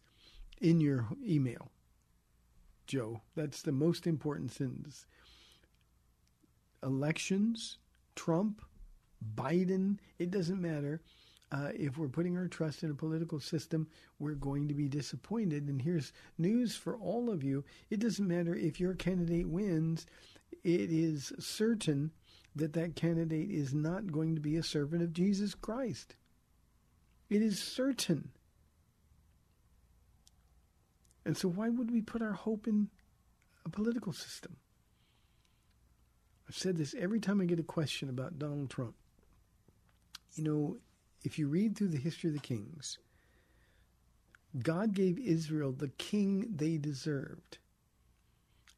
[0.62, 1.72] in your email,
[2.86, 3.22] Joe.
[3.36, 5.05] That's the most important sentence.
[6.84, 7.78] Elections,
[8.16, 8.62] Trump,
[9.36, 11.01] Biden, it doesn't matter.
[11.49, 13.87] Uh, if we're putting our trust in a political system,
[14.19, 15.67] we're going to be disappointed.
[15.69, 20.05] And here's news for all of you it doesn't matter if your candidate wins,
[20.63, 22.11] it is certain
[22.55, 26.15] that that candidate is not going to be a servant of Jesus Christ.
[27.29, 28.29] It is certain.
[31.25, 32.89] And so, why would we put our hope in
[33.65, 34.57] a political system?
[36.47, 38.95] I've said this every time I get a question about Donald Trump.
[40.35, 40.77] You know,
[41.28, 42.99] if you read through the history of the kings,
[44.63, 47.57] God gave Israel the king they deserved.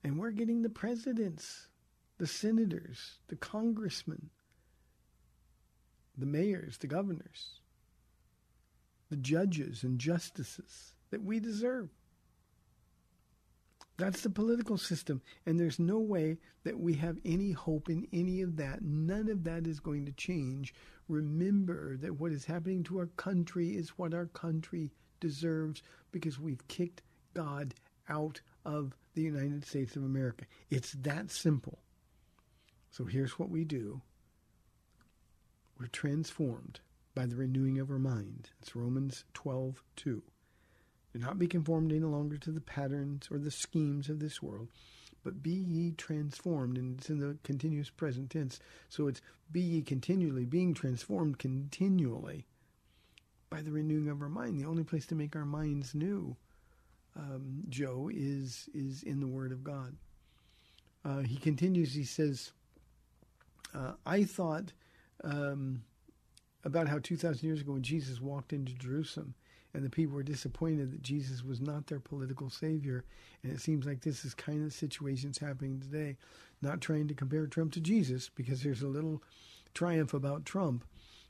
[0.04, 1.68] And we're getting the presidents,
[2.18, 4.32] the senators, the congressmen,
[6.18, 7.60] the mayors, the governors,
[9.12, 11.90] the judges and justices that we deserve.
[14.00, 15.22] That's the political system.
[15.46, 18.82] And there's no way that we have any hope in any of that.
[18.82, 20.74] None of that is going to change.
[21.10, 26.66] Remember that what is happening to our country is what our country deserves because we've
[26.70, 27.02] kicked
[27.34, 27.76] God
[28.08, 30.46] out of the United States of America.
[30.70, 31.80] It's that simple.
[32.92, 34.02] So here's what we do
[35.78, 36.80] we're transformed
[37.16, 38.52] by the renewing of our mind.
[38.62, 40.24] It's Romans 12 2.
[41.14, 44.70] Do not be conformed any longer to the patterns or the schemes of this world,
[45.24, 46.78] but be ye transformed.
[46.78, 48.60] And it's in the continuous present tense.
[48.90, 52.46] So it's be ye continually, being transformed continually
[53.50, 54.60] by the renewing of our mind.
[54.60, 56.36] The only place to make our minds new,
[57.16, 59.96] um, Joe, is is in the Word of God.
[61.04, 61.94] Uh, he continues.
[61.96, 62.52] He says,
[63.74, 64.74] uh, "I thought
[65.24, 65.82] um,
[66.64, 69.34] about how two thousand years ago when Jesus walked into Jerusalem."
[69.74, 73.06] And the people were disappointed that Jesus was not their political savior.
[73.44, 76.18] And it seems like this is kind of situations happening today.
[76.62, 79.22] Not trying to compare Trump to Jesus because there's a little
[79.74, 80.86] triumph about Trump.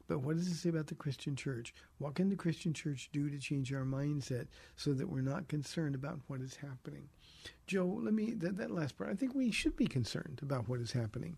[0.08, 1.74] But what does it say about the Christian church?
[2.00, 5.94] What can the Christian church do to change our mindset so that we're not concerned
[5.94, 7.10] about what is happening?
[7.68, 9.12] Joe, let me that, that last part.
[9.12, 11.38] I think we should be concerned about what is happening.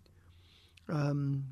[0.88, 1.44] Um,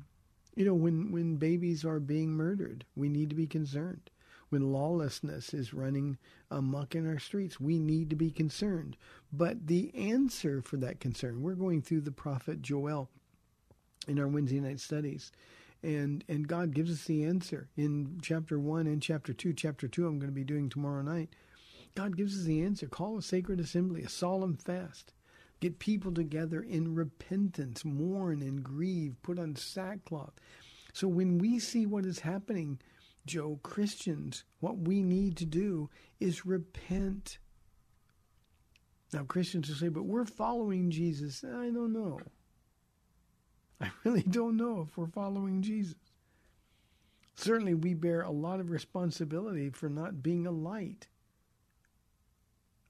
[0.56, 4.10] you know, when when babies are being murdered, we need to be concerned
[4.50, 6.18] when lawlessness is running
[6.50, 8.96] amok in our streets, we need to be concerned.
[9.32, 13.08] But the answer for that concern, we're going through the prophet Joel
[14.06, 15.32] in our Wednesday night studies.
[15.82, 19.54] And and God gives us the answer in chapter one and chapter two.
[19.54, 21.30] Chapter two I'm going to be doing tomorrow night.
[21.94, 22.86] God gives us the answer.
[22.86, 25.14] Call a sacred assembly, a solemn fast.
[25.60, 30.32] Get people together in repentance, mourn and grieve, put on sackcloth.
[30.92, 32.78] So when we see what is happening
[33.26, 37.38] Joe, Christians, what we need to do is repent.
[39.12, 41.44] Now, Christians will say, but we're following Jesus.
[41.44, 42.20] I don't know.
[43.80, 45.94] I really don't know if we're following Jesus.
[47.34, 51.08] Certainly, we bear a lot of responsibility for not being a light.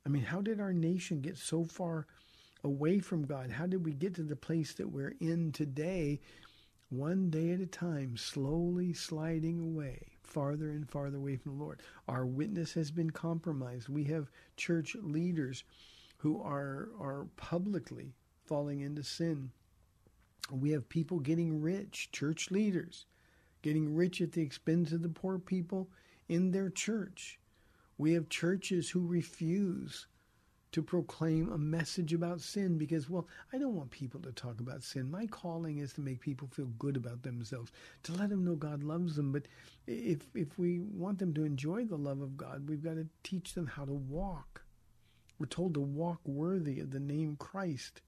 [0.04, 2.06] I mean, how did our nation get so far
[2.64, 3.50] away from God?
[3.50, 6.20] How did we get to the place that we're in today,
[6.88, 10.18] one day at a time, slowly sliding away?
[10.30, 11.82] Farther and farther away from the Lord.
[12.08, 13.88] Our witness has been compromised.
[13.88, 15.64] We have church leaders
[16.18, 18.14] who are are publicly
[18.46, 19.50] falling into sin.
[20.50, 23.06] We have people getting rich, church leaders
[23.62, 25.88] getting rich at the expense of the poor people
[26.28, 27.38] in their church.
[27.98, 30.06] We have churches who refuse
[30.72, 34.82] to proclaim a message about sin because, well, I don't want people to talk about
[34.82, 35.10] sin.
[35.10, 37.72] My calling is to make people feel good about themselves,
[38.04, 39.32] to let them know God loves them.
[39.32, 39.46] But
[39.86, 43.54] if if we want them to enjoy the love of God, we've got to teach
[43.54, 44.62] them how to walk.
[45.38, 48.02] We're told to walk worthy of the name Christ.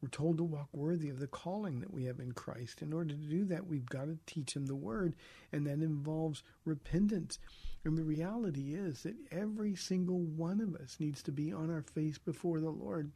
[0.00, 2.80] We're told to walk worthy of the calling that we have in Christ.
[2.80, 5.14] In order to do that, we've got to teach Him the word,
[5.52, 7.38] and that involves repentance.
[7.84, 11.82] And the reality is that every single one of us needs to be on our
[11.82, 13.12] face before the Lord,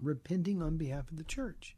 [0.00, 1.74] repenting on behalf of the church.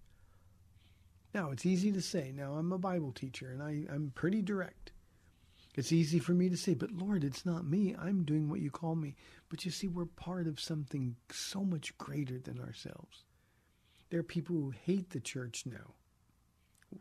[1.32, 2.32] Now, it's easy to say.
[2.34, 4.92] Now, I'm a Bible teacher and I, I'm pretty direct.
[5.76, 7.94] It's easy for me to say, but Lord, it's not me.
[7.96, 9.14] I'm doing what you call me.
[9.48, 13.24] But you see, we're part of something so much greater than ourselves.
[14.10, 15.94] There are people who hate the church now.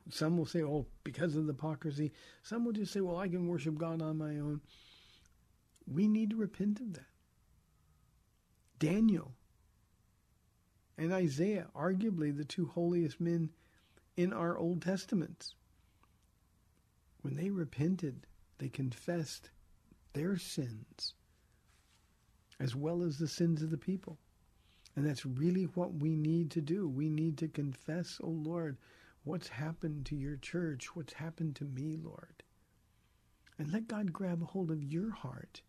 [0.10, 2.12] Some will say, oh, because of the hypocrisy.
[2.44, 4.62] Some will just say, well, I can worship God on my own.
[5.92, 7.08] We need to repent of that.
[8.78, 9.34] Daniel
[10.98, 13.50] and Isaiah, arguably the two holiest men
[14.16, 15.56] in our Old Testaments,
[17.22, 18.28] when they repented,
[18.60, 19.50] they confessed
[20.14, 21.14] their sins
[22.60, 24.18] as well as the sins of the people.
[24.96, 26.88] And that's really what we need to do.
[26.88, 28.78] We need to confess, oh Lord,
[29.24, 32.44] what's happened to your church, what's happened to me, Lord.
[33.58, 35.62] And let God grab hold of your heart.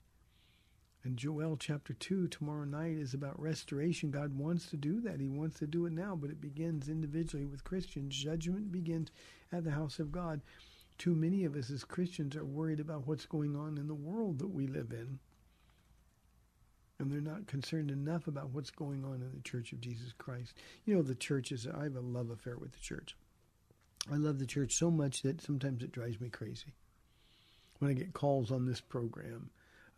[1.02, 4.10] And Joel chapter 2 tomorrow night is about restoration.
[4.10, 5.18] God wants to do that.
[5.18, 8.14] He wants to do it now, but it begins individually with Christians.
[8.14, 9.10] Judgment begins
[9.50, 10.42] at the house of God.
[10.98, 14.38] Too many of us as Christians are worried about what's going on in the world
[14.40, 15.18] that we live in.
[17.01, 20.53] And they're not concerned enough about what's going on in the Church of Jesus Christ.
[20.84, 23.16] You know, the church is, I have a love affair with the church.
[24.12, 26.74] I love the church so much that sometimes it drives me crazy.
[27.78, 29.48] When I get calls on this program,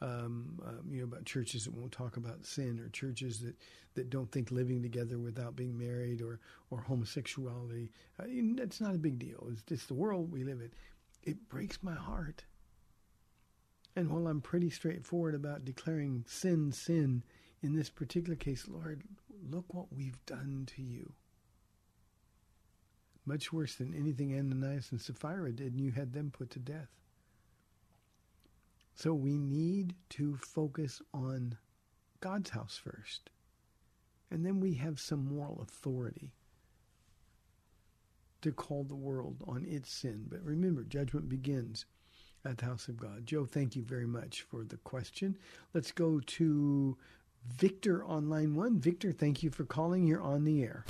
[0.00, 3.56] um, um, you know, about churches that won't talk about sin, or churches that,
[3.94, 6.40] that don't think living together without being married, or
[6.70, 7.90] or homosexuality.
[8.18, 8.24] Uh,
[8.56, 9.46] that's not a big deal.
[9.50, 10.72] It's just the world we live in.
[11.22, 12.44] It breaks my heart.
[13.94, 17.22] And while I'm pretty straightforward about declaring sin sin,
[17.62, 19.02] in this particular case, Lord,
[19.50, 21.12] look what we've done to you.
[23.24, 26.88] Much worse than anything Ananias and Sapphira did, and you had them put to death.
[28.94, 31.56] So we need to focus on
[32.20, 33.30] God's house first.
[34.30, 36.32] And then we have some moral authority
[38.40, 40.26] to call the world on its sin.
[40.28, 41.84] But remember, judgment begins
[42.44, 43.26] at the house of God.
[43.26, 45.36] Joe, thank you very much for the question.
[45.74, 46.96] Let's go to
[47.46, 48.78] Victor on line one.
[48.78, 50.06] Victor, thank you for calling.
[50.06, 50.84] You're on the air.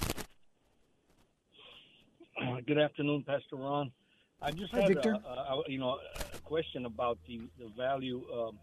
[2.41, 3.93] Uh, good afternoon, Pastor Ron.
[4.41, 5.17] I just Hi, had Victor.
[5.25, 5.99] A, a, you know
[6.35, 8.59] a question about the the value um,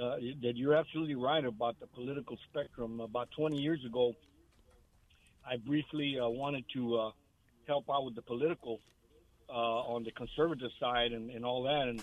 [0.00, 3.00] uh, that you're absolutely right about the political spectrum.
[3.00, 4.12] About 20 years ago,
[5.44, 7.10] I briefly uh, wanted to uh,
[7.66, 8.78] help out with the political
[9.52, 12.02] uh, on the conservative side and, and all that, and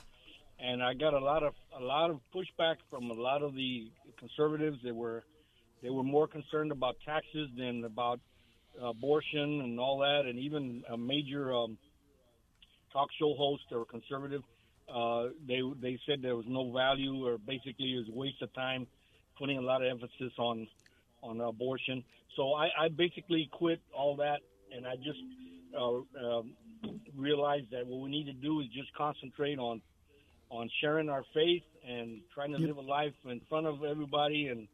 [0.60, 3.92] and I got a lot of a lot of pushback from a lot of the
[4.18, 4.78] conservatives.
[4.84, 5.24] They were
[5.82, 8.20] they were more concerned about taxes than about
[8.82, 11.78] abortion and all that, and even a major um,
[12.94, 14.44] talk show host or conservative.
[14.94, 18.54] Uh, they they said there was no value, or basically it was a waste of
[18.54, 18.86] time,
[19.38, 20.68] putting a lot of emphasis on
[21.24, 22.04] on abortion.
[22.36, 24.40] So I, I basically quit all that,
[24.76, 25.20] and I just
[25.78, 26.54] uh, um,
[27.16, 29.82] realized that what we need to do is just concentrate on
[30.52, 32.68] on sharing our faith and trying to Yep.
[32.70, 34.48] live a life in front of everybody.
[34.48, 34.68] And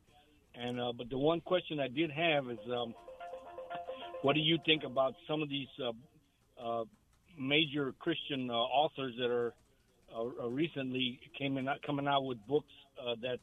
[0.56, 2.94] and uh, but the one question I did have is, um,
[4.22, 5.92] what do you think about some of these uh,
[6.64, 6.86] uh,
[7.38, 9.54] major Christian uh, authors that are
[10.16, 12.72] uh, uh, recently came in, coming out with books
[13.02, 13.40] uh, that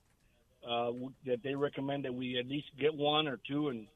[0.66, 3.86] uh, w- that they recommend that we at least get one or two and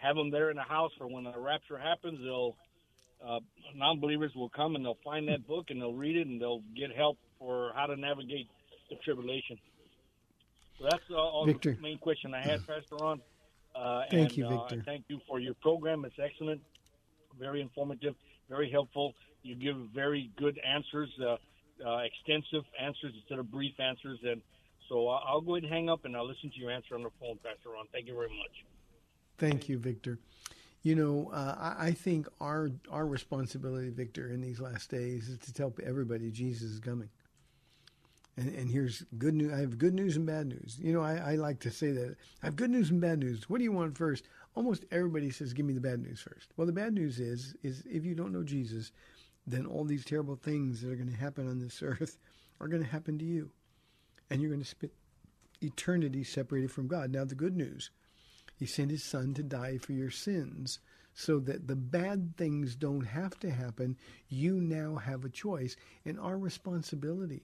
[0.00, 2.18] have them there in the house for when the rapture happens.
[2.20, 2.56] They'll
[3.24, 3.40] uh,
[3.74, 6.94] non-believers will come and they'll find that book and they'll read it and they'll get
[6.94, 8.48] help for how to navigate
[8.90, 9.58] the tribulation.
[10.78, 11.74] So that's uh, all Victor.
[11.74, 13.20] the main question I had, Pastor Ron.
[13.74, 14.82] Uh, Thank and, you, uh, Victor.
[14.86, 16.04] thank you for your program.
[16.04, 16.60] It's excellent,
[17.38, 18.14] very informative,
[18.48, 19.14] very helpful.
[19.42, 21.36] You give very good answers, uh,
[21.86, 24.18] uh, extensive answers instead of brief answers.
[24.22, 24.40] And
[24.88, 27.02] so uh, I'll go ahead and hang up and I'll listen to your answer on
[27.02, 27.86] the phone, Pastor Ron.
[27.92, 28.64] Thank you very much.
[29.38, 30.18] Thank you, Victor.
[30.82, 35.38] You know, uh, I, I think our our responsibility, Victor, in these last days is
[35.38, 37.08] to tell everybody Jesus is coming.
[38.36, 39.52] And, and here's good news.
[39.52, 40.78] I have good news and bad news.
[40.78, 43.48] You know, I, I like to say that I have good news and bad news.
[43.48, 44.28] What do you want first?
[44.54, 46.52] Almost everybody says, "Give me the bad news first.
[46.56, 48.92] Well, the bad news is, is if you don't know Jesus,
[49.46, 52.18] then all these terrible things that are going to happen on this earth
[52.60, 53.50] are going to happen to you,
[54.30, 54.92] and you're going to spend
[55.62, 57.10] eternity separated from God.
[57.10, 57.90] Now, the good news
[58.58, 60.78] he sent his son to die for your sins
[61.14, 63.96] so that the bad things don't have to happen.
[64.28, 65.76] You now have a choice.
[66.04, 67.42] And our responsibility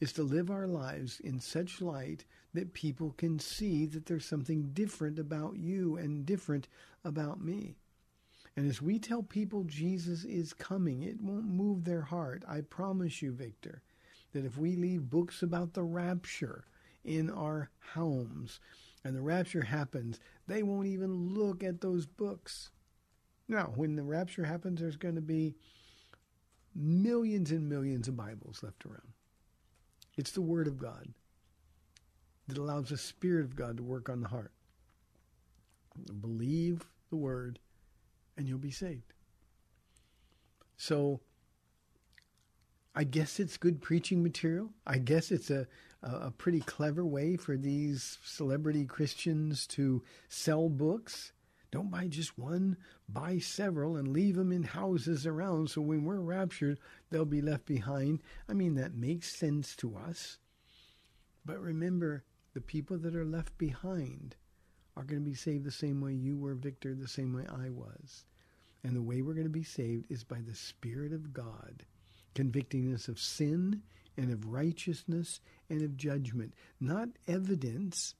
[0.00, 4.70] is to live our lives in such light that people can see that there's something
[4.72, 6.68] different about you and different
[7.04, 7.76] about me.
[8.56, 12.44] And as we tell people Jesus is coming, it won't move their heart.
[12.46, 13.82] I promise you, Victor,
[14.32, 16.64] that if we leave books about the rapture
[17.04, 18.60] in our homes
[19.04, 22.70] and the rapture happens, they won't even look at those books.
[23.48, 25.54] Now, when the rapture happens, there's going to be
[26.74, 29.12] millions and millions of Bibles left around.
[30.16, 31.08] It's the Word of God
[32.48, 34.52] that allows the Spirit of God to work on the heart.
[36.20, 37.58] Believe the Word,
[38.36, 39.12] and you'll be saved.
[40.76, 41.20] So,
[42.94, 44.70] I guess it's good preaching material.
[44.86, 45.66] I guess it's a,
[46.04, 51.32] a, pretty clever way for these celebrity Christians to sell books.
[51.70, 52.76] Don't buy just one,
[53.08, 56.78] buy several and leave them in houses around so when we're raptured,
[57.10, 58.22] they'll be left behind.
[58.48, 60.38] I mean, that makes sense to us.
[61.44, 64.36] But remember, the people that are left behind
[64.96, 67.70] are going to be saved the same way you were, Victor, the same way I
[67.70, 68.24] was.
[68.84, 71.84] And the way we're going to be saved is by the Spirit of God
[72.34, 73.82] convicting us of sin
[74.16, 76.54] and of righteousness and of judgment.
[76.80, 78.14] Not evidence,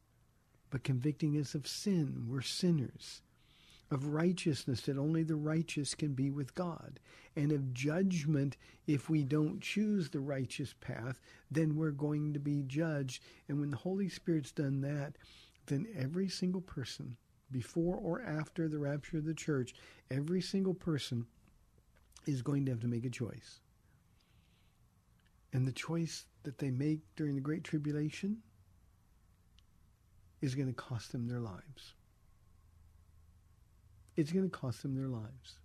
[0.70, 2.26] but convicting us of sin.
[2.28, 3.22] We're sinners.
[3.90, 6.98] Of righteousness, that only the righteous can be with God.
[7.36, 11.20] And of judgment, if we don't choose the righteous path,
[11.50, 13.22] then we're going to be judged.
[13.48, 15.16] And when the Holy Spirit's done that,
[15.66, 17.16] then every single person,
[17.50, 19.74] before or after the rapture of the church,
[20.10, 21.26] every single person
[22.26, 23.60] is going to have to make a choice.
[25.54, 28.38] And the choice that they make during the Great Tribulation
[30.42, 31.94] is going to cost them their lives.
[34.16, 35.58] It's going to cost them their lives.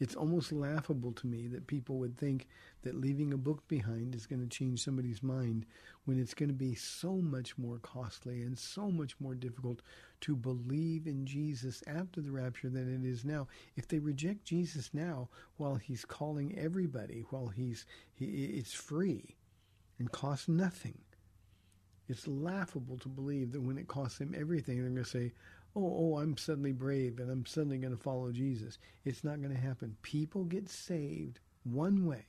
[0.00, 2.48] It's almost laughable to me that people would think
[2.82, 5.66] that leaving a book behind is going to change somebody's mind
[6.06, 9.82] when it's going to be so much more costly and so much more difficult
[10.22, 13.46] to believe in Jesus after the rapture than it is now.
[13.76, 15.28] If they reject Jesus now
[15.58, 17.84] while he's calling everybody, while he's
[18.14, 19.36] he, it's free
[19.98, 20.98] and costs nothing.
[22.08, 25.32] It's laughable to believe that when it costs them everything, they're going to say,
[25.76, 28.78] oh, oh, I'm suddenly brave and I'm suddenly going to follow Jesus.
[29.04, 29.96] It's not going to happen.
[30.02, 32.24] People get saved one way,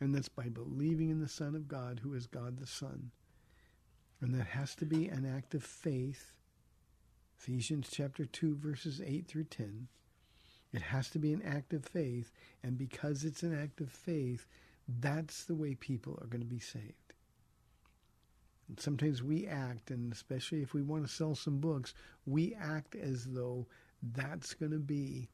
[0.00, 3.10] and that's by believing in the Son of God, who is God the Son.
[4.20, 6.32] And that has to be an act of faith.
[7.38, 9.88] Ephesians chapter 2, verses 8 through 10.
[10.72, 12.30] It has to be an act of faith,
[12.62, 14.46] and because it's an act of faith,
[15.00, 17.07] that's the way people are going to be saved.
[18.76, 21.94] Sometimes we act, and especially if we want to sell some books,
[22.26, 23.66] we act as though
[24.02, 25.28] that's going to be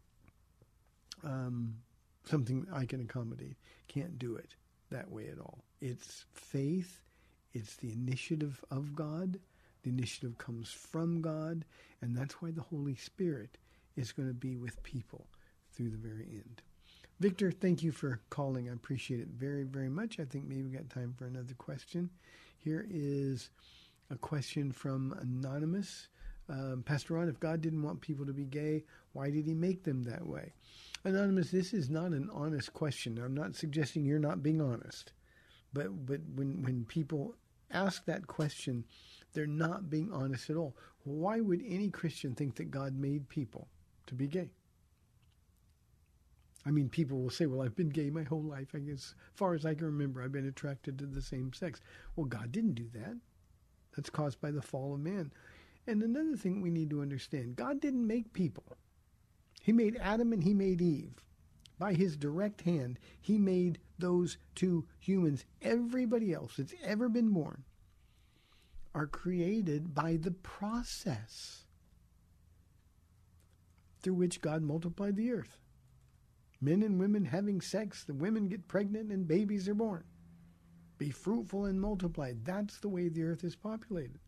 [1.25, 1.75] um,
[2.25, 3.57] something I can accommodate.
[3.89, 4.55] Can't do it
[4.91, 5.65] that way at all.
[5.81, 7.03] It's faith,
[7.53, 9.39] it's the initiative of God.
[9.83, 11.65] The initiative comes from God,
[12.01, 13.59] and that's why the Holy Spirit
[13.97, 15.27] is going to be with people
[15.73, 16.63] through the very end.
[17.21, 18.69] Victor, thank you for calling.
[18.69, 20.19] I appreciate it very, very much.
[20.19, 22.11] I think maybe we got time for another question.
[22.59, 23.51] Here is
[24.11, 26.09] a question from Anonymous.
[26.49, 29.85] Um, Pastor Ron, if God didn't want people to be gay, why did he make
[29.85, 30.53] them that way?
[31.05, 33.19] Anonymous, this is not an honest question.
[33.19, 35.13] I'm not suggesting you're not being honest.
[35.73, 37.37] But, but when, when people
[37.71, 38.85] ask that question,
[39.33, 40.77] they're not being honest at all.
[41.05, 43.69] Why would any Christian think that God made people
[44.07, 44.51] to be gay?
[46.67, 48.69] I mean, people will say, well, I've been gay my whole life.
[48.75, 51.81] I guess, as far as I can remember, I've been attracted to the same sex.
[52.17, 53.17] Well, God didn't do that.
[53.95, 55.31] That's caused by the fall of man.
[55.87, 58.65] And another thing we need to understand God didn't make people,
[59.63, 61.15] He made Adam and He made Eve.
[61.79, 65.45] By His direct hand, He made those two humans.
[65.61, 67.65] Everybody else that's ever been born
[68.95, 71.65] are created by the process
[74.01, 75.59] through which God multiplied the earth
[76.65, 80.05] men and women having sex, the women get pregnant and babies are born.
[80.99, 82.33] Be fruitful and multiply.
[82.45, 84.19] That's the way the earth is populated.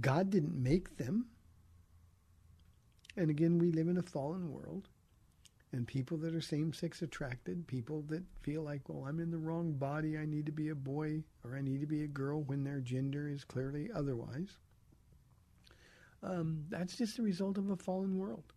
[0.00, 1.26] God didn't make them.
[3.16, 4.88] And again, we live in a fallen world.
[5.72, 9.38] And people that are same sex attracted, people that feel like, well, I'm in the
[9.38, 12.42] wrong body, I need to be a boy or I need to be a girl
[12.42, 14.58] when their gender is clearly otherwise.
[16.24, 18.52] Um, that's just the result of a fallen world.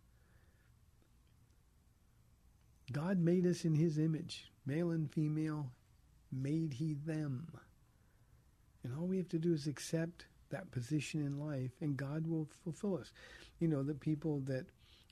[2.92, 5.70] God made us in his image, male and female,
[6.30, 7.48] made he them.
[8.82, 12.46] And all we have to do is accept that position in life, and God will
[12.62, 13.12] fulfill us.
[13.58, 14.66] You know, the people that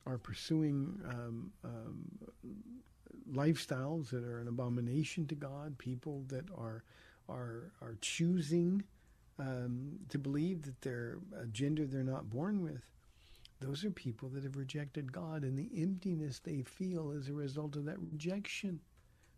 [0.07, 2.05] are pursuing um, um,
[3.33, 6.85] lifestyles that are an abomination to God, people that are
[7.29, 8.83] are are choosing
[9.39, 12.83] um, to believe that they're a gender they're not born with.
[13.63, 17.77] Those are people that have rejected God and the emptiness they feel as a result
[17.77, 18.81] of that rejection.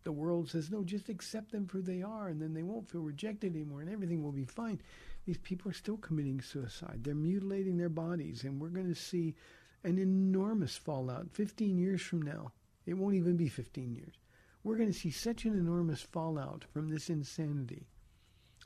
[0.03, 3.01] The world says, no, just accept them for they are, and then they won't feel
[3.01, 4.81] rejected anymore, and everything will be fine.
[5.25, 7.03] These people are still committing suicide.
[7.03, 9.35] They're mutilating their bodies, and we're going to see
[9.83, 11.27] an enormous fallout.
[11.31, 12.51] 15 years from now,
[12.85, 14.13] it won't even be 15 years.
[14.63, 17.87] We're going to see such an enormous fallout from this insanity.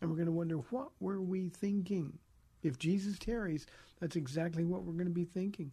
[0.02, 2.18] And we're going to wonder, what were we thinking?
[2.64, 3.66] If Jesus tarries,
[4.00, 5.72] that's exactly what we're going to be thinking.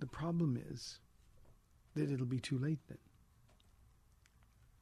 [0.00, 0.98] The problem is
[1.94, 2.98] that it'll be too late then.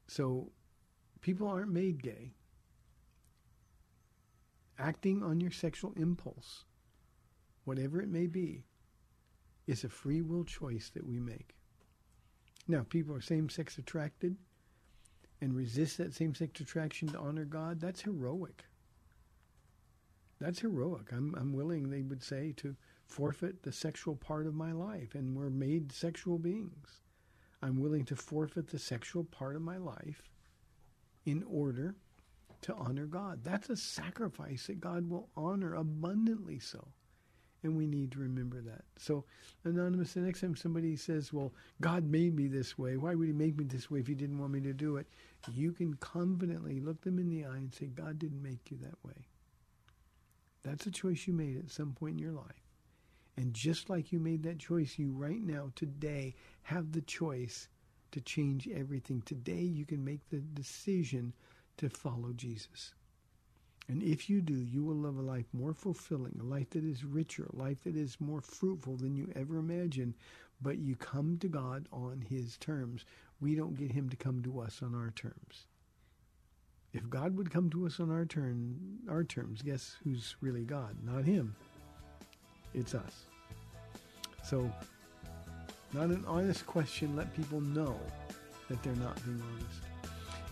[0.07, 0.51] So
[1.21, 2.33] people aren't made gay.
[4.79, 6.65] Acting on your sexual impulse,
[7.65, 8.63] whatever it may be,
[9.67, 11.55] is a free will choice that we make.
[12.67, 14.35] Now, people are same sex attracted
[15.39, 17.79] and resist that same sex attraction to honor God.
[17.79, 18.63] That's heroic.
[20.41, 21.11] That's heroic.
[21.11, 22.75] I'm, I'm willing, they would say, to
[23.05, 27.01] forfeit the sexual part of my life, and we're made sexual beings.
[27.61, 30.23] I'm willing to forfeit the sexual part of my life
[31.27, 31.93] in order
[32.61, 33.43] to honor God.
[33.43, 36.87] That's a sacrifice that God will honor abundantly so.
[37.61, 38.81] And we need to remember that.
[38.97, 39.25] So,
[39.63, 43.33] Anonymous, the next time somebody says, Well, God made me this way, why would He
[43.33, 45.05] make me this way if He didn't want me to do it?
[45.53, 48.97] You can confidently look them in the eye and say, God didn't make you that
[49.05, 49.27] way.
[50.63, 52.61] That's a choice you made at some point in your life.
[53.37, 57.69] And just like you made that choice, you right now, today, have the choice
[58.11, 59.21] to change everything.
[59.21, 61.33] Today, you can make the decision
[61.77, 62.93] to follow Jesus.
[63.87, 67.03] And if you do, you will live a life more fulfilling, a life that is
[67.03, 70.13] richer, a life that is more fruitful than you ever imagined.
[70.61, 73.05] But you come to God on His terms.
[73.39, 75.65] We don't get Him to come to us on our terms.
[76.93, 78.77] If God would come to us on our turn,
[79.09, 80.97] our terms, guess who's really God?
[81.03, 81.55] Not Him.
[82.73, 83.25] It's us.
[84.43, 84.69] So,
[85.93, 87.15] not an honest question.
[87.15, 87.97] Let people know
[88.69, 89.81] that they're not being honest.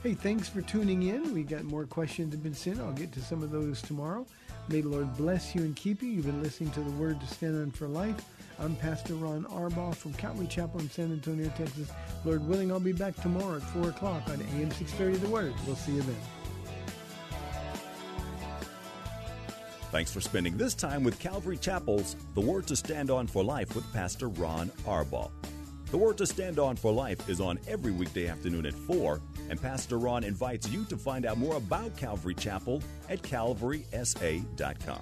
[0.02, 1.34] Hey, thanks for tuning in.
[1.34, 2.80] We got more questions have been sent.
[2.80, 4.26] I'll get to some of those tomorrow.
[4.70, 6.10] May the Lord bless you and keep you.
[6.10, 8.24] You've been listening to the Word to Stand on for Life.
[8.62, 11.90] I'm Pastor Ron Arbaugh from Calvary Chapel in San Antonio, Texas.
[12.26, 15.54] Lord willing, I'll be back tomorrow at 4 o'clock on AM 630 The Word.
[15.66, 16.18] We'll see you then.
[19.92, 23.76] Thanks for spending this time with Calvary Chapel's The Word to Stand On for Life
[23.76, 25.32] with Pastor Ron Arbaugh.
[25.92, 29.60] The Word to Stand On for Life is on every weekday afternoon at 4, and
[29.60, 35.02] Pastor Ron invites you to find out more about Calvary Chapel at calvarysa.com.